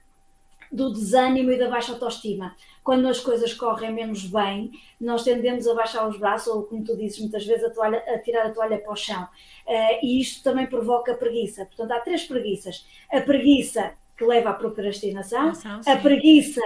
do 0.71 0.91
desânimo 0.91 1.51
e 1.51 1.57
da 1.57 1.69
baixa 1.69 1.93
autoestima. 1.93 2.55
Quando 2.83 3.07
as 3.07 3.19
coisas 3.19 3.53
correm 3.53 3.93
menos 3.93 4.25
bem, 4.25 4.71
nós 4.99 5.23
tendemos 5.23 5.67
a 5.67 5.73
baixar 5.73 6.07
os 6.07 6.17
braços, 6.17 6.53
ou 6.53 6.63
como 6.63 6.83
tu 6.83 6.95
dizes 6.95 7.19
muitas 7.19 7.45
vezes, 7.45 7.63
a, 7.63 7.69
toalha, 7.69 8.03
a 8.07 8.19
tirar 8.19 8.45
a 8.45 8.51
toalha 8.51 8.77
para 8.77 8.91
o 8.91 8.95
chão. 8.95 9.23
Uh, 9.65 10.05
e 10.05 10.21
isto 10.21 10.43
também 10.43 10.67
provoca 10.67 11.13
preguiça. 11.15 11.65
Portanto, 11.65 11.91
há 11.91 11.99
três 11.99 12.23
preguiças. 12.23 12.85
A 13.11 13.21
preguiça 13.21 13.93
que 14.17 14.23
leva 14.23 14.51
à 14.51 14.53
procrastinação, 14.53 15.51
a 15.85 15.95
preguiça 15.97 16.61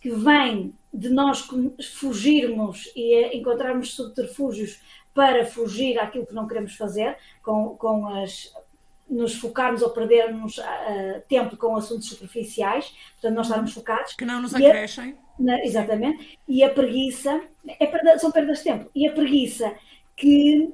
que 0.00 0.10
vem 0.10 0.74
de 0.92 1.08
nós 1.08 1.48
fugirmos 1.94 2.90
e 2.94 3.36
encontrarmos 3.36 3.94
subterfúgios 3.94 4.80
para 5.14 5.44
fugir 5.44 5.98
àquilo 5.98 6.26
que 6.26 6.34
não 6.34 6.46
queremos 6.46 6.74
fazer, 6.74 7.16
com, 7.42 7.76
com 7.76 8.06
as, 8.08 8.52
nos 9.12 9.34
focarmos 9.34 9.82
ou 9.82 9.90
perdermos 9.90 10.56
uh, 10.56 11.22
tempo 11.28 11.56
com 11.56 11.76
assuntos 11.76 12.08
superficiais, 12.08 12.94
portanto, 13.12 13.34
não 13.34 13.42
estarmos 13.42 13.72
focados. 13.74 14.14
Que 14.14 14.24
não 14.24 14.40
nos 14.40 14.54
acrescem. 14.54 15.16
A, 15.48 15.64
exatamente. 15.64 16.38
E 16.48 16.64
a 16.64 16.70
preguiça, 16.70 17.42
é 17.78 17.86
perda, 17.86 18.18
são 18.18 18.32
perdas 18.32 18.58
de 18.58 18.64
tempo. 18.64 18.90
E 18.94 19.06
a 19.06 19.12
preguiça 19.12 19.74
que 20.16 20.72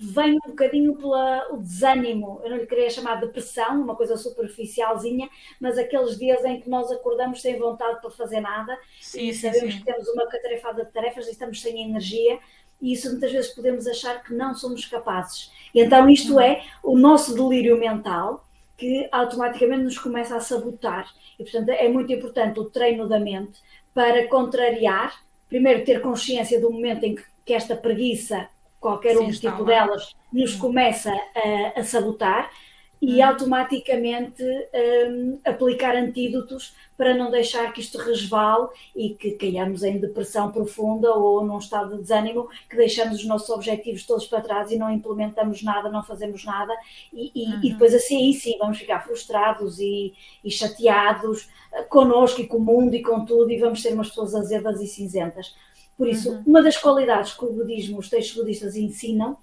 vem 0.00 0.34
um 0.34 0.50
bocadinho 0.50 0.94
pelo 0.94 1.56
desânimo, 1.56 2.40
eu 2.44 2.50
não 2.50 2.56
lhe 2.58 2.66
queria 2.66 2.88
chamar 2.88 3.16
de 3.16 3.26
depressão, 3.26 3.82
uma 3.82 3.96
coisa 3.96 4.16
superficialzinha, 4.16 5.28
mas 5.60 5.76
aqueles 5.76 6.16
dias 6.16 6.44
em 6.44 6.60
que 6.60 6.70
nós 6.70 6.88
acordamos 6.92 7.42
sem 7.42 7.58
vontade 7.58 8.00
para 8.00 8.10
fazer 8.10 8.40
nada 8.40 8.78
sim, 9.00 9.28
e 9.28 9.34
sim, 9.34 9.48
sabemos 9.48 9.74
sim. 9.74 9.80
que 9.80 9.84
temos 9.84 10.08
uma 10.10 10.28
catarefada 10.28 10.84
de 10.84 10.92
tarefas 10.92 11.26
e 11.26 11.32
estamos 11.32 11.60
sem 11.60 11.82
energia 11.82 12.38
e 12.80 12.92
isso 12.92 13.10
muitas 13.10 13.32
vezes 13.32 13.54
podemos 13.54 13.86
achar 13.86 14.22
que 14.22 14.32
não 14.32 14.54
somos 14.54 14.84
capazes. 14.86 15.50
E 15.74 15.80
então 15.80 16.08
isto 16.08 16.38
é 16.38 16.62
o 16.82 16.96
nosso 16.96 17.34
delírio 17.34 17.78
mental 17.78 18.44
que 18.76 19.08
automaticamente 19.10 19.82
nos 19.82 19.98
começa 19.98 20.36
a 20.36 20.40
sabotar. 20.40 21.08
E 21.38 21.42
portanto 21.42 21.70
é 21.70 21.88
muito 21.88 22.12
importante 22.12 22.60
o 22.60 22.64
treino 22.64 23.08
da 23.08 23.18
mente 23.18 23.60
para 23.92 24.28
contrariar, 24.28 25.20
primeiro 25.48 25.84
ter 25.84 26.00
consciência 26.00 26.60
do 26.60 26.70
momento 26.70 27.04
em 27.04 27.16
que, 27.16 27.24
que 27.44 27.52
esta 27.52 27.74
preguiça 27.74 28.48
qualquer 28.80 29.16
Sim, 29.16 29.24
um 29.24 29.30
tipo 29.30 29.62
lá. 29.62 29.64
delas 29.64 30.14
nos 30.32 30.54
começa 30.54 31.12
a, 31.12 31.80
a 31.80 31.84
sabotar 31.84 32.50
e 33.00 33.16
hum. 33.16 33.26
automaticamente 33.26 34.42
um, 34.42 35.38
aplicar 35.44 35.96
antídotos 35.96 36.74
para 36.96 37.14
não 37.14 37.30
deixar 37.30 37.72
que 37.72 37.80
isto 37.80 37.96
resvale 37.98 38.68
e 38.94 39.10
que 39.10 39.32
caiamos 39.32 39.84
em 39.84 39.98
depressão 39.98 40.50
profunda 40.50 41.12
ou 41.14 41.44
num 41.44 41.58
estado 41.58 41.94
de 41.94 42.02
desânimo 42.02 42.48
que 42.68 42.76
deixamos 42.76 43.20
os 43.20 43.24
nossos 43.24 43.48
objetivos 43.50 44.04
todos 44.04 44.26
para 44.26 44.40
trás 44.40 44.70
e 44.72 44.76
não 44.76 44.90
implementamos 44.90 45.62
nada, 45.62 45.88
não 45.88 46.02
fazemos 46.02 46.44
nada 46.44 46.74
e, 47.12 47.30
e, 47.34 47.46
uhum. 47.46 47.60
e 47.62 47.72
depois 47.72 47.94
assim 47.94 48.16
aí 48.16 48.34
sim 48.34 48.58
vamos 48.58 48.78
ficar 48.78 49.00
frustrados 49.00 49.78
e, 49.78 50.12
e 50.42 50.50
chateados 50.50 51.48
eh, 51.72 51.82
connosco 51.84 52.40
e 52.40 52.46
com 52.48 52.56
o 52.56 52.64
mundo 52.64 52.94
e 52.94 53.02
com 53.02 53.24
tudo 53.24 53.52
e 53.52 53.58
vamos 53.58 53.80
ser 53.80 53.94
umas 53.94 54.08
pessoas 54.08 54.34
azedas 54.34 54.80
e 54.80 54.86
cinzentas. 54.88 55.54
Por 55.96 56.08
isso, 56.08 56.30
uhum. 56.30 56.42
uma 56.46 56.62
das 56.62 56.76
qualidades 56.76 57.34
que 57.34 57.44
o 57.44 57.52
budismo, 57.52 57.98
os 57.98 58.08
textos 58.08 58.36
budistas 58.36 58.76
ensinam, 58.76 59.36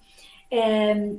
é, 0.50 1.12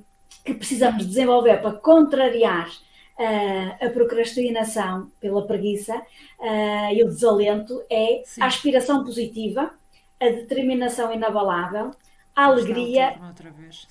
que 0.48 0.54
precisamos 0.54 1.06
desenvolver 1.06 1.62
para 1.62 1.74
contrariar 1.74 2.70
uh, 2.70 3.86
a 3.86 3.90
procrastinação 3.90 5.12
pela 5.20 5.46
preguiça 5.46 5.94
uh, 6.40 6.94
e 6.94 7.04
o 7.04 7.08
desalento 7.08 7.84
é 7.90 8.24
Sim. 8.26 8.42
a 8.42 8.46
aspiração 8.46 9.04
positiva, 9.04 9.72
a 10.20 10.26
determinação 10.26 11.14
inabalável, 11.14 11.92
a 12.34 12.46
alegria 12.46 13.16
vez, 13.58 13.86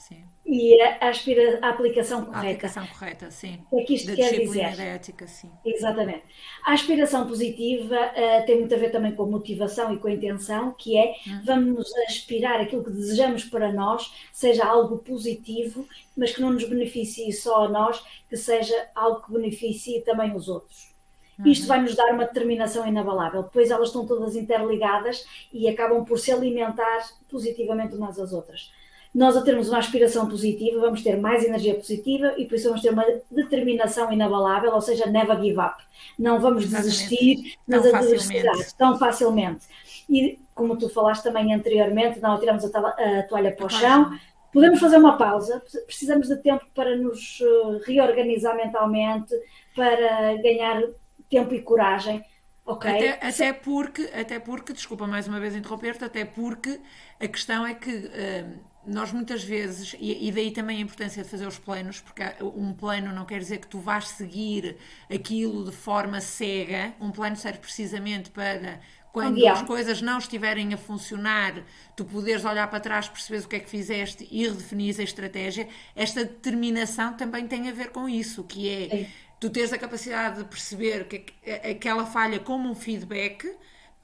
e 0.46 0.80
a, 0.80 1.09
aspira, 1.09 1.59
a 1.61 1.70
aplicação 1.70 2.24
correta. 2.24 2.38
A 2.38 2.50
aplicação 2.50 2.87
correta, 2.87 3.30
sim. 3.32 3.59
É 3.72 3.82
que 3.82 3.94
isto 3.94 4.06
da 4.06 4.14
quer 4.14 4.38
dizer. 4.38 4.76
Da 4.76 4.85
ética, 4.85 5.26
sim. 5.26 5.50
Exatamente. 5.64 6.22
A 6.64 6.72
aspiração 6.72 7.26
positiva 7.26 7.96
uh, 7.96 8.46
tem 8.46 8.61
muito 8.61 8.72
a 8.72 8.78
ver 8.78 8.90
também 8.90 9.12
com 9.12 9.24
a 9.24 9.26
motivação 9.26 9.92
e 9.92 9.98
com 9.98 10.06
a 10.06 10.12
intenção, 10.12 10.72
que 10.72 10.96
é 10.96 11.16
hum. 11.26 11.40
vamos 11.44 11.92
aspirar 12.09 12.61
aquilo 12.61 12.85
que 12.85 12.92
desejamos 12.92 13.44
para 13.44 13.72
nós, 13.72 14.14
seja 14.32 14.64
algo 14.64 14.98
positivo, 14.98 15.87
mas 16.16 16.32
que 16.32 16.40
não 16.40 16.52
nos 16.52 16.64
beneficie 16.64 17.32
só 17.32 17.64
a 17.64 17.68
nós, 17.68 18.02
que 18.28 18.37
seja 18.37 18.88
algo 18.94 19.26
que 19.26 19.32
beneficie 19.32 20.02
também 20.02 20.32
os 20.35 20.48
outros. 20.48 20.94
Uhum. 21.40 21.48
Isto 21.48 21.66
vai 21.66 21.82
nos 21.82 21.96
dar 21.96 22.12
uma 22.12 22.24
determinação 22.24 22.87
inabalável. 22.87 23.42
Depois 23.42 23.70
elas 23.70 23.88
estão 23.88 24.06
todas 24.06 24.37
interligadas 24.37 25.26
e 25.52 25.68
acabam 25.68 26.04
por 26.04 26.18
se 26.18 26.30
alimentar 26.30 27.04
positivamente 27.28 27.96
umas 27.96 28.18
às 28.18 28.32
outras. 28.32 28.70
Nós, 29.16 29.35
a 29.35 29.40
termos 29.40 29.70
uma 29.70 29.79
aspiração 29.79 30.29
positiva, 30.29 30.79
vamos 30.79 31.02
ter 31.02 31.16
mais 31.16 31.42
energia 31.42 31.74
positiva 31.74 32.35
e 32.37 32.44
por 32.44 32.57
isso 32.57 32.68
vamos 32.68 32.83
ter 32.83 32.90
uma 32.90 33.02
determinação 33.31 34.12
inabalável, 34.12 34.74
ou 34.74 34.81
seja, 34.83 35.07
never 35.07 35.40
give 35.40 35.59
up. 35.59 35.83
Não 36.18 36.38
vamos 36.38 36.64
Exatamente. 36.64 36.92
desistir 36.92 37.59
nas 37.66 37.83
tão 37.83 37.94
adversidades 37.94 38.72
tão 38.74 38.98
facilmente. 38.98 39.64
E 40.07 40.38
como 40.55 40.76
tu 40.76 40.90
falaste 40.90 41.22
também 41.22 41.55
anteriormente, 41.55 42.20
não 42.20 42.38
tiramos 42.38 42.62
a, 42.66 43.22
toalha 43.26 43.52
para 43.52 43.64
o 43.64 43.70
chão, 43.70 44.18
podemos 44.52 44.79
fazer 44.79 44.98
uma 44.98 45.16
pausa, 45.16 45.62
precisamos 45.87 46.29
de 46.29 46.37
tempo 46.37 46.66
para 46.74 46.94
nos 46.94 47.38
eh, 47.40 47.81
reorganizar 47.87 48.55
mentalmente, 48.55 49.35
para 49.74 50.37
ganhar 50.42 50.83
tempo 51.31 51.55
e 51.55 51.62
coragem. 51.62 52.22
Okay. 52.66 52.90
Até, 52.90 53.29
até, 53.29 53.52
porque, 53.55 54.11
até 54.12 54.38
porque, 54.38 54.74
desculpa 54.74 55.07
mais 55.07 55.26
uma 55.26 55.40
vez 55.40 55.57
interromper-te, 55.57 56.05
até 56.05 56.26
porque 56.26 56.79
a 57.18 57.29
questão 57.29 57.66
é 57.66 57.72
que 57.72 57.90
uh, 57.90 58.76
nós 58.87 59.12
muitas 59.12 59.42
vezes, 59.42 59.96
e, 59.99 60.29
e, 60.29 60.33
daí 60.33 60.51
também 60.51 60.79
a 60.79 60.81
importância 60.81 61.22
de 61.22 61.29
fazer 61.29 61.46
os 61.46 61.59
planos, 61.59 62.01
porque 62.01 62.22
um 62.42 62.72
plano 62.72 63.12
não 63.12 63.25
quer 63.25 63.40
dizer 63.40 63.59
que 63.59 63.66
tu 63.66 63.79
vais 63.79 64.09
seguir 64.09 64.77
aquilo 65.12 65.64
de 65.64 65.72
forma 65.72 66.20
cega, 66.20 66.94
um 67.01 67.11
plano 67.11 67.37
serve 67.37 67.59
precisamente 67.59 68.31
para 68.31 68.81
quando 69.12 69.46
as 69.46 69.62
coisas 69.62 70.03
não 70.03 70.18
estiverem 70.18 70.75
a 70.75 70.77
funcionar, 70.77 71.64
tu 71.96 72.05
poderes 72.05 72.44
olhar 72.44 72.68
para 72.68 72.81
trás, 72.81 73.09
perceberes 73.09 73.46
o 73.46 73.49
que 73.49 73.57
é 73.57 73.61
que 73.61 73.70
fizeste 73.70 74.29
e 74.31 74.46
redefinir 74.46 74.94
a 75.01 75.03
estratégia. 75.03 75.66
Esta 75.94 76.22
determinação 76.22 77.14
também 77.14 77.49
tem 77.49 77.66
a 77.70 77.72
ver 77.72 77.88
com 77.92 78.07
isso, 78.07 78.44
que 78.44 78.68
é 78.68 79.09
tu 79.40 79.49
tens 79.49 79.72
a 79.72 79.79
capacidade 79.79 80.38
de 80.38 80.44
perceber 80.44 81.09
que 81.09 81.25
aquela 81.70 82.05
falha 82.05 82.38
como 82.38 82.68
um 82.68 82.75
feedback, 82.75 83.51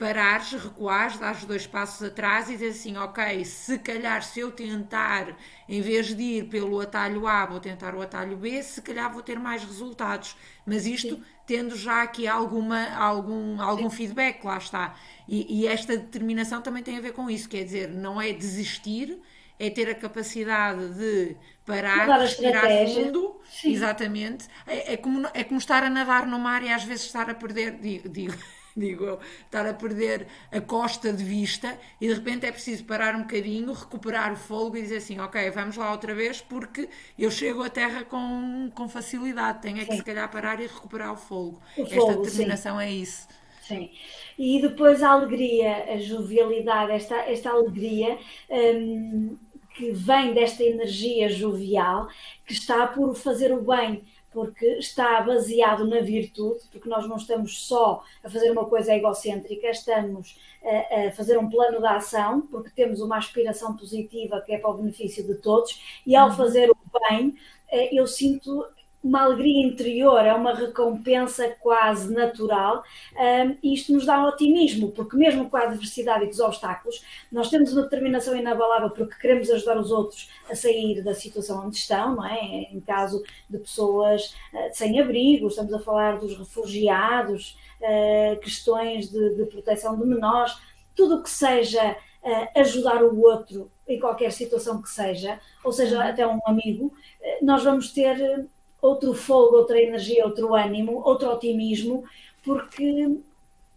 parares, 0.03 0.51
recuares, 0.51 1.17
dares 1.17 1.45
dois 1.45 1.65
passos 1.65 2.03
atrás 2.03 2.49
e 2.49 2.55
dizer 2.55 2.71
assim, 2.71 2.97
ok, 2.97 3.45
se 3.45 3.79
calhar 3.79 4.21
se 4.25 4.41
eu 4.41 4.51
tentar, 4.51 5.37
em 5.69 5.81
vez 5.81 6.12
de 6.12 6.21
ir 6.21 6.49
pelo 6.49 6.81
atalho 6.81 7.25
A, 7.25 7.47
vou 7.47 7.61
tentar 7.61 7.95
o 7.95 8.03
atalho 8.03 8.37
B, 8.37 8.61
se 8.65 8.83
calhar 8.83 9.12
vou 9.12 9.23
ter 9.23 9.38
mais 9.38 9.62
resultados. 9.62 10.37
Mas 10.67 10.87
isto 10.87 11.15
Sim. 11.15 11.23
tendo 11.47 11.77
já 11.77 12.03
aqui 12.03 12.27
alguma, 12.27 12.88
algum, 12.97 13.62
algum 13.62 13.88
feedback, 13.88 14.43
lá 14.45 14.59
está. 14.59 14.97
E, 15.29 15.61
e 15.61 15.69
esta 15.69 15.97
determinação 15.97 16.61
também 16.61 16.83
tem 16.83 16.99
a 16.99 17.01
ver 17.01 17.12
com 17.12 17.31
isso, 17.31 17.49
quer 17.49 17.62
dizer, 17.62 17.88
não 17.88 18.21
é 18.21 18.33
desistir, 18.33 19.21
é 19.57 19.71
ter 19.71 19.88
a 19.88 19.95
capacidade 19.95 20.95
de 20.95 21.37
parar, 21.65 22.19
respirar 22.19 22.69
fundo, 22.73 23.41
Sim. 23.45 23.71
exatamente. 23.71 24.49
É, 24.67 24.95
é, 24.95 24.97
como, 24.97 25.29
é 25.33 25.45
como 25.45 25.59
estar 25.59 25.85
a 25.85 25.88
nadar 25.88 26.27
no 26.27 26.41
mar 26.41 26.65
e 26.65 26.73
às 26.73 26.83
vezes 26.83 27.05
estar 27.07 27.31
a 27.31 27.35
perder, 27.35 27.79
digo, 27.79 28.09
digo, 28.09 28.35
digo 28.77 29.05
eu, 29.05 29.21
estar 29.45 29.67
a 29.67 29.75
perder 29.75 30.27
a 30.51 30.61
costa 30.61 31.13
de 31.13 31.25
vista 31.25 31.79
e 32.01 32.09
de 32.09 32.15
repente 32.15 32.47
é 32.47 32.53
preciso 32.53 32.85
parar 32.85 33.15
um 33.15 33.23
bocadinho, 33.23 33.73
recuperar 33.73 34.33
o 34.33 34.37
fogo 34.37 34.77
e 34.77 34.83
dizer 34.83 34.97
assim, 34.99 35.19
ok, 35.21 35.51
vamos 35.51 35.77
lá 35.77 35.91
outra 35.93 36.15
vez 36.15 36.41
porque 36.41 36.89
eu 37.19 37.31
chego 37.31 37.63
à 37.63 37.71
terra 37.71 38.05
com, 38.05 38.71
com 38.75 38.89
facilidade, 38.89 39.63
tenho 39.63 39.81
é 39.81 39.85
que 39.85 39.95
se 39.95 40.03
calhar 40.03 40.31
parar 40.31 40.61
e 40.61 40.67
recuperar 40.67 41.13
o 41.13 41.17
fogo. 41.17 41.61
O 41.77 41.87
Esta 41.91 42.15
fogo, 42.15 42.23
determinação 42.23 42.79
sim. 42.79 42.85
é 42.85 42.91
isso. 42.91 43.29
Sim. 43.61 43.91
E 44.39 44.61
depois 44.61 45.03
a 45.03 45.11
alegria, 45.11 45.93
a 45.95 45.99
jovialidade, 45.99 46.93
esta, 46.93 47.17
esta 47.31 47.51
alegria 47.51 48.19
hum, 48.51 49.39
que 49.75 49.93
vem 49.93 50.35
desta 50.35 50.63
energia 50.65 51.29
jovial, 51.29 52.09
que 52.45 52.53
está 52.53 52.87
por 52.89 53.15
fazer 53.15 53.53
o 53.53 53.63
bem, 53.63 54.05
porque 54.33 54.66
está 54.79 55.21
baseado 55.21 55.87
na 55.87 56.01
virtude, 56.01 56.64
porque 56.71 56.88
nós 56.88 57.09
não 57.09 57.16
estamos 57.16 57.66
só 57.66 58.03
a 58.23 58.31
fazer 58.31 58.51
uma 58.51 58.64
coisa 58.64 58.95
egocêntrica, 58.95 59.68
estamos 59.68 60.38
a, 60.64 61.09
a, 61.09 61.12
fazer 61.12 61.38
um 61.38 61.49
plano 61.49 61.79
de 61.79 61.87
ação, 61.87 62.42
porque 62.42 62.71
temos 62.71 63.01
uma 63.01 63.18
aspiração 63.18 63.77
positiva 63.77 64.40
que 64.40 64.53
é 64.53 64.59
para 64.59 64.71
o 64.71 64.75
benefício 64.75 65.27
de 65.27 65.35
todos, 65.35 66.03
e 66.07 66.16
ao 66.16 66.29
uhum. 66.29 66.37
fazer 66.37 66.71
o 66.71 66.77
bem, 67.09 67.37
eh, 67.71 67.95
eu 67.95 68.07
sinto 68.07 68.64
uma 69.03 69.23
alegria 69.23 69.67
interior, 69.67 70.25
é 70.25 70.33
uma 70.33 70.55
recompensa 70.55 71.49
quase 71.61 72.12
natural, 72.12 72.85
um, 73.15 73.57
e 73.62 73.75
isto 73.75 73.93
nos 73.93 74.07
dá 74.07 74.25
otimismo, 74.29 74.93
porque 74.93 75.17
mesmo 75.17 75.51
com 75.51 75.57
a 75.57 75.62
adversidade 75.62 76.25
e 76.25 76.27
com 76.29 76.33
os 76.33 76.41
obstáculos, 76.41 77.05
nós 77.31 77.51
temos 77.51 77.73
uma 77.73 77.83
determinação 77.83 78.37
inabalável 78.37 78.91
porque 78.91 79.17
queremos 79.21 79.51
ajudar 79.51 79.77
os 79.79 79.91
outros 79.91 80.31
a 80.49 80.55
sair 80.55 81.03
da 81.03 81.15
situação 81.15 81.67
onde 81.67 81.77
estão, 81.77 82.15
não 82.15 82.25
é? 82.25 82.41
Em 82.73 82.81
caso 82.81 83.23
de 83.51 83.59
pessoas 83.59 84.35
uh, 84.53 84.71
sem 84.73 85.01
abrigo, 85.01 85.49
estamos 85.49 85.75
a 85.75 85.81
falar 85.81 86.19
dos 86.19 86.38
refugiados, 86.38 87.59
uh, 87.81 88.38
questões 88.41 89.11
de, 89.11 89.35
de, 89.35 89.47
proteção 89.47 89.99
de 89.99 90.07
menores, 90.07 90.57
tudo 90.95 91.17
o 91.17 91.23
que 91.23 91.31
seja 91.31 91.97
uh, 92.23 92.61
ajudar 92.61 93.03
o 93.03 93.21
outro 93.21 93.71
em 93.88 93.99
qualquer 93.99 94.31
situação 94.31 94.81
que 94.81 94.88
seja, 94.88 95.41
ou 95.65 95.73
seja, 95.73 95.97
uhum. 95.97 96.03
até 96.03 96.27
um 96.27 96.41
amigo, 96.47 96.95
nós 97.43 97.65
vamos 97.65 97.93
ter 97.93 98.49
outro 98.83 99.14
fogo, 99.14 99.57
outra 99.57 99.81
energia, 99.81 100.27
outro 100.27 100.55
ânimo, 100.55 101.01
outro 101.05 101.31
otimismo, 101.31 102.05
porque 102.42 103.16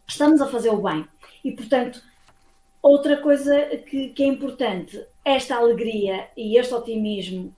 estamos 0.07 0.41
a 0.41 0.47
fazer 0.47 0.69
o 0.69 0.81
bem. 0.81 1.07
E, 1.43 1.51
portanto, 1.51 2.01
outra 2.81 3.17
coisa 3.17 3.67
que, 3.87 4.09
que 4.09 4.23
é 4.23 4.25
importante, 4.25 5.05
esta 5.23 5.55
alegria 5.55 6.27
e 6.35 6.57
este 6.57 6.73
otimismo 6.73 7.55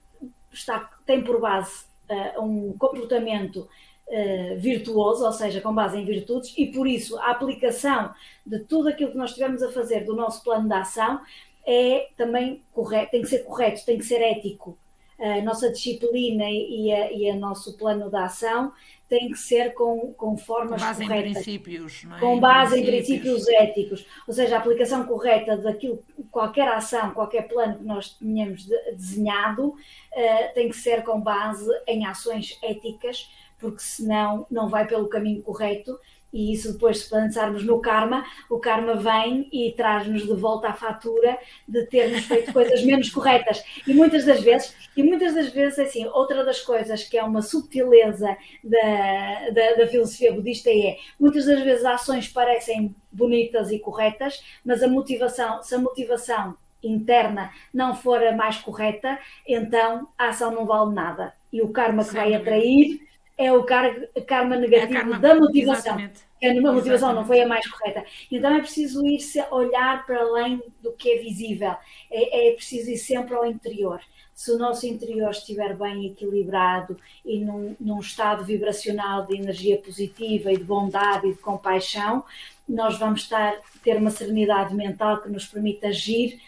está, 0.52 0.90
tem 1.06 1.22
por 1.24 1.40
base 1.40 1.84
uh, 2.10 2.42
um 2.42 2.76
comportamento 2.76 3.66
uh, 4.06 4.58
virtuoso, 4.58 5.24
ou 5.24 5.32
seja, 5.32 5.62
com 5.62 5.74
base 5.74 5.96
em 5.96 6.04
virtudes, 6.04 6.52
e 6.56 6.66
por 6.66 6.86
isso 6.86 7.18
a 7.18 7.30
aplicação 7.30 8.12
de 8.44 8.58
tudo 8.60 8.90
aquilo 8.90 9.10
que 9.10 9.16
nós 9.16 9.30
estivermos 9.30 9.62
a 9.62 9.72
fazer 9.72 10.04
do 10.04 10.14
nosso 10.14 10.44
plano 10.44 10.68
de 10.68 10.74
ação 10.74 11.20
é 11.66 12.08
também 12.16 12.62
correto, 12.72 13.10
tem 13.10 13.22
que 13.22 13.28
ser 13.28 13.40
correto, 13.40 13.84
tem 13.86 13.98
que 13.98 14.04
ser 14.04 14.20
ético 14.20 14.76
a 15.18 15.42
nossa 15.42 15.70
disciplina 15.70 16.44
e, 16.48 16.92
a, 16.92 17.12
e 17.12 17.30
a 17.30 17.34
nosso 17.34 17.76
plano 17.76 18.08
de 18.08 18.16
ação 18.16 18.72
tem 19.08 19.30
que 19.30 19.38
ser 19.38 19.72
com, 19.72 20.12
com 20.12 20.36
formas 20.36 20.80
com 20.80 20.86
base 20.86 21.02
corretas. 21.02 21.30
Em 21.30 21.32
princípios, 21.32 22.04
não 22.04 22.16
é? 22.16 22.20
Com 22.20 22.38
base 22.38 22.78
em 22.78 22.84
princípios. 22.84 23.08
em 23.08 23.20
princípios 23.20 23.48
éticos. 23.48 24.06
Ou 24.26 24.34
seja, 24.34 24.56
a 24.56 24.58
aplicação 24.58 25.04
correta 25.04 25.56
daquilo, 25.56 26.04
qualquer 26.30 26.68
ação, 26.68 27.12
qualquer 27.12 27.48
plano 27.48 27.78
que 27.78 27.84
nós 27.84 28.10
tenhamos 28.10 28.66
de, 28.66 28.76
desenhado, 28.92 29.68
uh, 29.68 30.54
tem 30.54 30.68
que 30.68 30.76
ser 30.76 31.02
com 31.04 31.20
base 31.20 31.68
em 31.86 32.04
ações 32.04 32.58
éticas, 32.62 33.30
porque 33.58 33.80
senão 33.80 34.46
não 34.50 34.68
vai 34.68 34.86
pelo 34.86 35.08
caminho 35.08 35.42
correto 35.42 35.98
e 36.32 36.52
isso 36.52 36.72
depois 36.72 36.98
se 36.98 37.10
pensarmos 37.10 37.64
no 37.64 37.80
karma, 37.80 38.24
o 38.50 38.58
karma 38.58 38.94
vem 38.94 39.48
e 39.52 39.72
traz-nos 39.72 40.26
de 40.26 40.34
volta 40.34 40.68
a 40.68 40.74
fatura 40.74 41.38
de 41.66 41.86
termos 41.86 42.24
feito 42.24 42.52
coisas 42.52 42.82
menos 42.82 43.08
corretas. 43.10 43.62
E 43.86 43.94
muitas 43.94 44.24
das 44.24 44.40
vezes, 44.42 44.74
e 44.96 45.02
muitas 45.02 45.34
das 45.34 45.48
vezes, 45.48 45.78
assim, 45.78 46.06
outra 46.06 46.44
das 46.44 46.60
coisas 46.60 47.02
que 47.04 47.16
é 47.16 47.24
uma 47.24 47.40
subtileza 47.40 48.36
da, 48.62 49.50
da, 49.50 49.74
da 49.76 49.86
filosofia 49.86 50.32
budista 50.32 50.70
é, 50.70 50.98
muitas 51.18 51.46
das 51.46 51.62
vezes 51.62 51.84
ações 51.84 52.28
parecem 52.28 52.94
bonitas 53.10 53.70
e 53.70 53.78
corretas, 53.78 54.42
mas 54.64 54.82
a 54.82 54.88
motivação, 54.88 55.62
se 55.62 55.74
a 55.74 55.78
motivação 55.78 56.56
interna 56.82 57.50
não 57.72 57.94
for 57.94 58.22
a 58.22 58.32
mais 58.32 58.58
correta, 58.58 59.18
então 59.46 60.08
a 60.16 60.28
ação 60.28 60.50
não 60.50 60.64
vale 60.64 60.94
nada. 60.94 61.32
E 61.52 61.62
o 61.62 61.70
karma 61.70 62.04
que 62.04 62.14
vai 62.14 62.34
atrair 62.34 63.07
é 63.38 63.52
o 63.52 63.62
karma 63.62 64.56
negativo 64.56 64.98
é 64.98 65.00
karma, 65.00 65.18
da 65.20 65.36
motivação. 65.36 65.98
Exatamente. 65.98 66.28
A 66.42 66.54
motivação 66.54 66.92
exatamente. 66.92 67.14
não 67.14 67.26
foi 67.26 67.40
a 67.40 67.48
mais 67.48 67.66
correta. 67.70 68.04
Então 68.30 68.54
é 68.54 68.58
preciso 68.58 69.06
ir-se 69.06 69.40
olhar 69.50 70.04
para 70.04 70.20
além 70.20 70.62
do 70.82 70.92
que 70.92 71.12
é 71.12 71.18
visível. 71.18 71.74
É, 72.10 72.48
é 72.48 72.52
preciso 72.52 72.90
ir 72.90 72.98
sempre 72.98 73.34
ao 73.34 73.46
interior. 73.46 74.00
Se 74.34 74.50
o 74.50 74.58
nosso 74.58 74.86
interior 74.86 75.30
estiver 75.30 75.76
bem 75.76 76.06
equilibrado 76.06 76.96
e 77.24 77.40
num, 77.40 77.76
num 77.80 78.00
estado 78.00 78.44
vibracional 78.44 79.24
de 79.26 79.36
energia 79.36 79.78
positiva 79.78 80.52
e 80.52 80.56
de 80.56 80.64
bondade 80.64 81.28
e 81.28 81.32
de 81.32 81.38
compaixão, 81.38 82.24
nós 82.68 82.98
vamos 82.98 83.22
estar, 83.22 83.56
ter 83.82 83.96
uma 83.96 84.10
serenidade 84.10 84.74
mental 84.74 85.20
que 85.20 85.28
nos 85.28 85.46
permite 85.46 85.86
agir, 85.86 86.40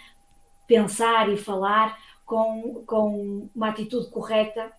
pensar 0.69 1.29
e 1.29 1.37
falar 1.37 1.99
com, 2.25 2.85
com 2.87 3.49
uma 3.55 3.71
atitude 3.71 4.09
correta 4.11 4.71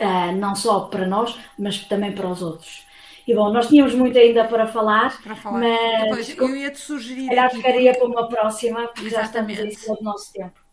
uh, 0.00 0.32
não 0.36 0.54
só 0.54 0.80
para 0.80 1.06
nós, 1.06 1.38
mas 1.58 1.78
também 1.84 2.12
para 2.12 2.28
os 2.28 2.42
outros. 2.42 2.84
E 3.26 3.34
bom, 3.34 3.50
nós 3.50 3.68
tínhamos 3.68 3.94
muito 3.94 4.18
ainda 4.18 4.44
para 4.44 4.66
falar, 4.66 5.20
para 5.22 5.34
falar. 5.34 5.60
mas 6.10 6.26
Depois, 6.28 6.38
eu 6.38 6.56
ia 6.56 6.70
te 6.70 6.78
sugerir. 6.78 7.28
Calhar 7.28 7.50
ficaria 7.50 7.94
para 7.94 8.06
uma 8.06 8.28
próxima, 8.28 8.86
porque 8.88 9.06
Exatamente. 9.06 9.56
já 9.56 9.64
estamos 9.64 9.74
em 9.76 9.82
cima 9.82 9.96
do 9.96 10.02
nosso 10.02 10.32
tempo. 10.32 10.64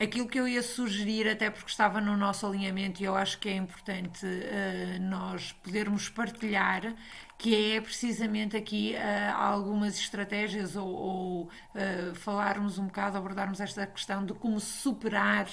Aquilo 0.00 0.26
que 0.26 0.40
eu 0.40 0.48
ia 0.48 0.62
sugerir, 0.62 1.28
até 1.28 1.50
porque 1.50 1.70
estava 1.70 2.00
no 2.00 2.16
nosso 2.16 2.46
alinhamento 2.46 3.02
e 3.02 3.04
eu 3.04 3.14
acho 3.14 3.38
que 3.38 3.50
é 3.50 3.54
importante 3.54 4.24
uh, 4.24 5.02
nós 5.02 5.52
podermos 5.62 6.08
partilhar, 6.08 6.94
que 7.36 7.74
é 7.74 7.80
precisamente 7.82 8.56
aqui 8.56 8.94
uh, 8.96 9.36
algumas 9.36 9.98
estratégias 9.98 10.74
ou, 10.74 10.88
ou 10.88 11.42
uh, 11.42 12.14
falarmos 12.14 12.78
um 12.78 12.86
bocado, 12.86 13.18
abordarmos 13.18 13.60
esta 13.60 13.86
questão 13.86 14.24
de 14.24 14.32
como 14.32 14.58
superar 14.58 15.46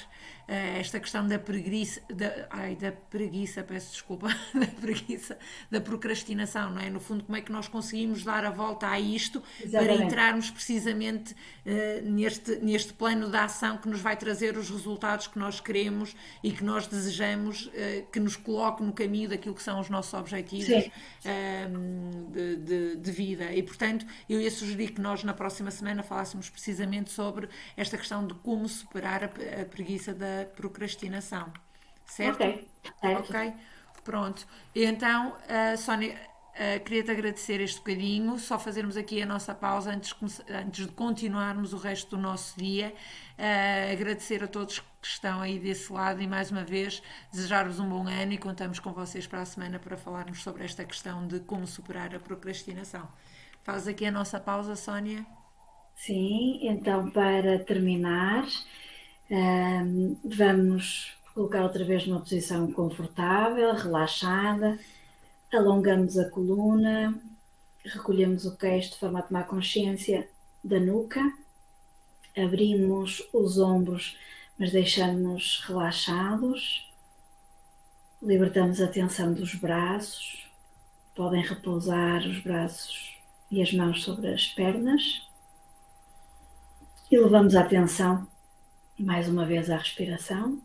esta 0.47 0.99
questão 0.99 1.27
da 1.27 1.37
preguiça, 1.37 2.01
da, 2.09 2.47
ai, 2.49 2.75
da 2.75 2.91
preguiça, 2.91 3.61
peço 3.63 3.91
desculpa, 3.91 4.29
da 4.55 4.67
preguiça, 4.67 5.37
da 5.69 5.81
procrastinação, 5.81 6.71
não 6.71 6.81
é? 6.81 6.89
No 6.89 7.01
fundo, 7.01 7.25
como 7.25 7.37
é 7.37 7.41
que 7.41 7.51
nós 7.51 7.67
conseguimos 7.67 8.23
dar 8.23 8.45
a 8.45 8.49
volta 8.49 8.87
a 8.87 8.99
isto 8.99 9.43
Exatamente. 9.61 9.97
para 9.97 10.05
entrarmos 10.05 10.49
precisamente 10.49 11.35
neste, 12.03 12.55
neste 12.57 12.93
plano 12.93 13.29
de 13.29 13.35
ação 13.35 13.77
que 13.77 13.89
nos 13.89 13.99
vai 13.99 14.15
trazer 14.15 14.57
os 14.57 14.69
resultados 14.69 15.27
que 15.27 15.37
nós 15.37 15.59
queremos 15.59 16.15
e 16.41 16.51
que 16.51 16.63
nós 16.63 16.87
desejamos 16.87 17.69
que 18.11 18.19
nos 18.19 18.37
coloque 18.37 18.81
no 18.81 18.93
caminho 18.93 19.29
daquilo 19.29 19.53
que 19.53 19.63
são 19.63 19.79
os 19.79 19.89
nossos 19.89 20.13
objetivos 20.13 20.67
de, 20.67 22.55
de, 22.55 22.95
de, 22.95 23.11
vida. 23.11 23.51
E, 23.51 23.61
portanto, 23.61 24.05
eu 24.29 24.39
ia 24.39 24.49
sugerir 24.49 24.91
que 24.91 25.01
nós, 25.01 25.23
na 25.23 25.33
próxima 25.33 25.71
semana, 25.71 26.03
falássemos 26.03 26.49
precisamente 26.49 27.11
sobre 27.11 27.49
esta 27.75 27.97
questão 27.97 28.25
de 28.25 28.33
como 28.35 28.67
superar 28.67 29.23
a, 29.23 29.61
a 29.61 29.65
preguiça 29.65 30.13
da 30.13 30.36
procrastinação. 30.45 31.51
Certo? 32.05 32.43
Ok. 32.43 32.67
Certo. 33.01 33.29
Ok. 33.29 33.53
Pronto. 34.03 34.47
Então, 34.75 35.29
uh, 35.31 35.77
Sónia. 35.77 36.15
Uh, 36.57 36.83
Queria-te 36.83 37.11
agradecer 37.11 37.61
este 37.61 37.77
bocadinho, 37.77 38.39
só 38.39 38.57
fazermos 38.57 38.97
aqui 38.97 39.21
a 39.21 39.27
nossa 39.27 39.53
pausa 39.53 39.91
antes, 39.91 40.11
antes 40.49 40.87
de 40.87 40.91
continuarmos 40.91 41.71
o 41.71 41.77
resto 41.77 42.15
do 42.15 42.17
nosso 42.19 42.57
dia. 42.57 42.95
Uh, 43.37 43.93
agradecer 43.93 44.43
a 44.43 44.47
todos 44.47 44.79
que 44.79 44.85
estão 45.03 45.39
aí 45.39 45.59
desse 45.59 45.93
lado 45.93 46.19
e 46.19 46.25
mais 46.25 46.49
uma 46.49 46.63
vez 46.63 47.03
desejar-vos 47.31 47.79
um 47.79 47.87
bom 47.87 48.07
ano 48.07 48.33
e 48.33 48.39
contamos 48.39 48.79
com 48.79 48.91
vocês 48.91 49.27
para 49.27 49.41
a 49.41 49.45
semana 49.45 49.77
para 49.77 49.95
falarmos 49.97 50.41
sobre 50.41 50.65
esta 50.65 50.83
questão 50.83 51.27
de 51.27 51.39
como 51.41 51.67
superar 51.67 52.15
a 52.15 52.19
procrastinação. 52.19 53.07
Faz 53.61 53.87
aqui 53.87 54.07
a 54.07 54.11
nossa 54.11 54.39
pausa, 54.39 54.75
Sónia. 54.75 55.23
Sim, 55.93 56.59
então 56.63 57.11
para 57.11 57.59
terminar, 57.59 58.45
vamos 60.23 61.17
colocar 61.33 61.63
outra 61.63 61.83
vez 61.83 62.07
numa 62.07 62.19
posição 62.19 62.71
confortável, 62.71 63.73
relaxada. 63.73 64.79
Alongamos 65.53 66.17
a 66.17 66.29
coluna, 66.29 67.13
recolhemos 67.83 68.45
o 68.45 68.57
queixo 68.57 68.91
de 68.91 68.99
forma 68.99 69.19
a 69.19 69.23
tomar 69.23 69.47
consciência 69.47 70.27
da 70.63 70.79
nuca, 70.79 71.21
abrimos 72.35 73.23
os 73.33 73.57
ombros, 73.57 74.17
mas 74.57 74.71
deixamos-nos 74.71 75.63
relaxados, 75.65 76.91
libertamos 78.21 78.81
a 78.81 78.87
tensão 78.87 79.33
dos 79.33 79.55
braços, 79.55 80.49
podem 81.15 81.41
repousar 81.41 82.27
os 82.27 82.39
braços 82.39 83.17
e 83.49 83.61
as 83.61 83.71
mãos 83.73 84.03
sobre 84.03 84.33
as 84.33 84.47
pernas. 84.47 85.25
E 87.09 87.17
levamos 87.17 87.55
a 87.55 87.61
atenção 87.61 88.27
mais 88.99 89.27
uma 89.27 89.45
vez 89.45 89.69
à 89.69 89.77
respiração. 89.77 90.61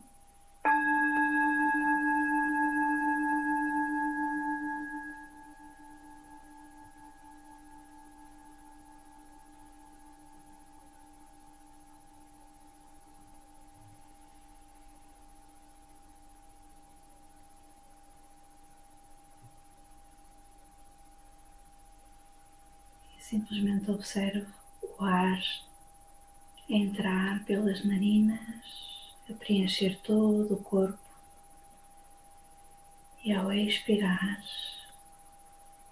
Simplesmente 23.19 23.89
observo 23.89 24.45
o 24.99 25.03
ar 25.03 25.41
entrar 26.75 27.43
pelas 27.45 27.85
narinas, 27.85 28.39
a 29.29 29.33
preencher 29.33 29.99
todo 30.01 30.55
o 30.55 30.63
corpo. 30.63 30.99
E 33.23 33.31
ao 33.31 33.53
expirar, 33.53 34.43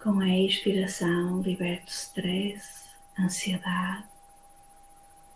com 0.02 0.20
a 0.20 0.38
expiração, 0.38 1.42
liberto 1.42 1.92
stress, 1.92 2.90
ansiedade, 3.18 4.06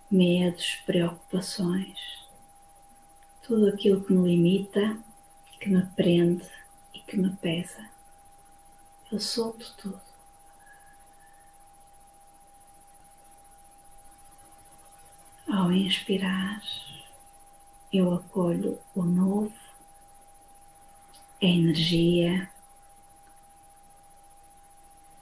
medos, 0.10 0.81
preocupações, 0.86 1.97
tudo 3.41 3.69
aquilo 3.69 4.03
que 4.03 4.13
me 4.13 4.27
limita, 4.27 4.97
que 5.60 5.69
me 5.69 5.86
prende 5.95 6.49
e 6.93 6.99
que 6.99 7.17
me 7.17 7.29
pesa. 7.38 7.89
Eu 9.12 9.19
solto 9.19 9.73
tudo. 9.77 10.14
Ao 15.65 15.71
inspirar, 15.71 16.62
eu 17.91 18.13
acolho 18.13 18.78
o 18.93 19.01
novo, 19.01 19.51
a 21.41 21.45
energia, 21.45 22.47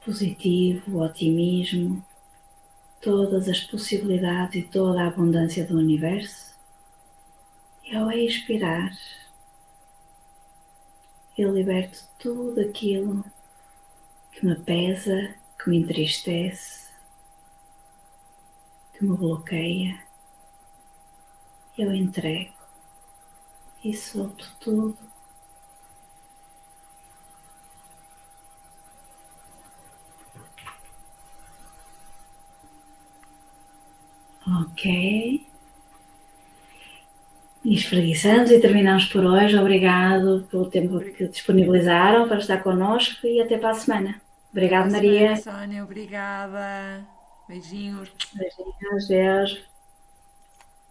positivo, 0.04 0.98
o 0.98 1.02
otimismo, 1.02 2.06
todas 3.00 3.48
as 3.48 3.62
possibilidades 3.62 4.66
e 4.66 4.68
toda 4.68 5.04
a 5.04 5.08
abundância 5.08 5.66
do 5.66 5.78
universo. 5.78 6.60
E 7.86 7.96
ao 7.96 8.12
expirar, 8.12 8.92
eu 11.38 11.56
liberto 11.56 12.06
tudo 12.20 12.60
aquilo 12.60 13.24
que 14.34 14.46
me 14.46 14.58
pesa, 14.58 15.36
que 15.58 15.70
me 15.70 15.78
entristece, 15.78 16.90
que 18.92 19.06
me 19.06 19.16
bloqueia 19.16 20.04
eu 21.78 21.94
entrego 21.94 22.54
e 23.84 23.94
solto 23.94 24.46
tudo. 24.60 24.98
Ok. 34.62 35.48
E 37.64 37.76
espreguiçamos 37.76 38.52
e 38.52 38.60
terminamos 38.60 39.06
por 39.06 39.24
hoje. 39.24 39.58
Obrigado 39.58 40.46
pelo 40.52 40.70
tempo 40.70 41.00
que 41.00 41.28
disponibilizaram 41.28 42.28
para 42.28 42.40
estar 42.40 42.62
connosco 42.62 43.26
e 43.26 43.42
até 43.42 43.58
para 43.58 43.72
a 43.72 43.76
semana. 43.76 44.22
Obrigada, 44.52 44.92
Maria. 44.92 45.38
Sónia, 45.38 45.84
obrigada. 45.84 47.06
Beijinhos. 47.48 48.12
Beijinhos, 48.34 49.08
Deus. 49.08 49.73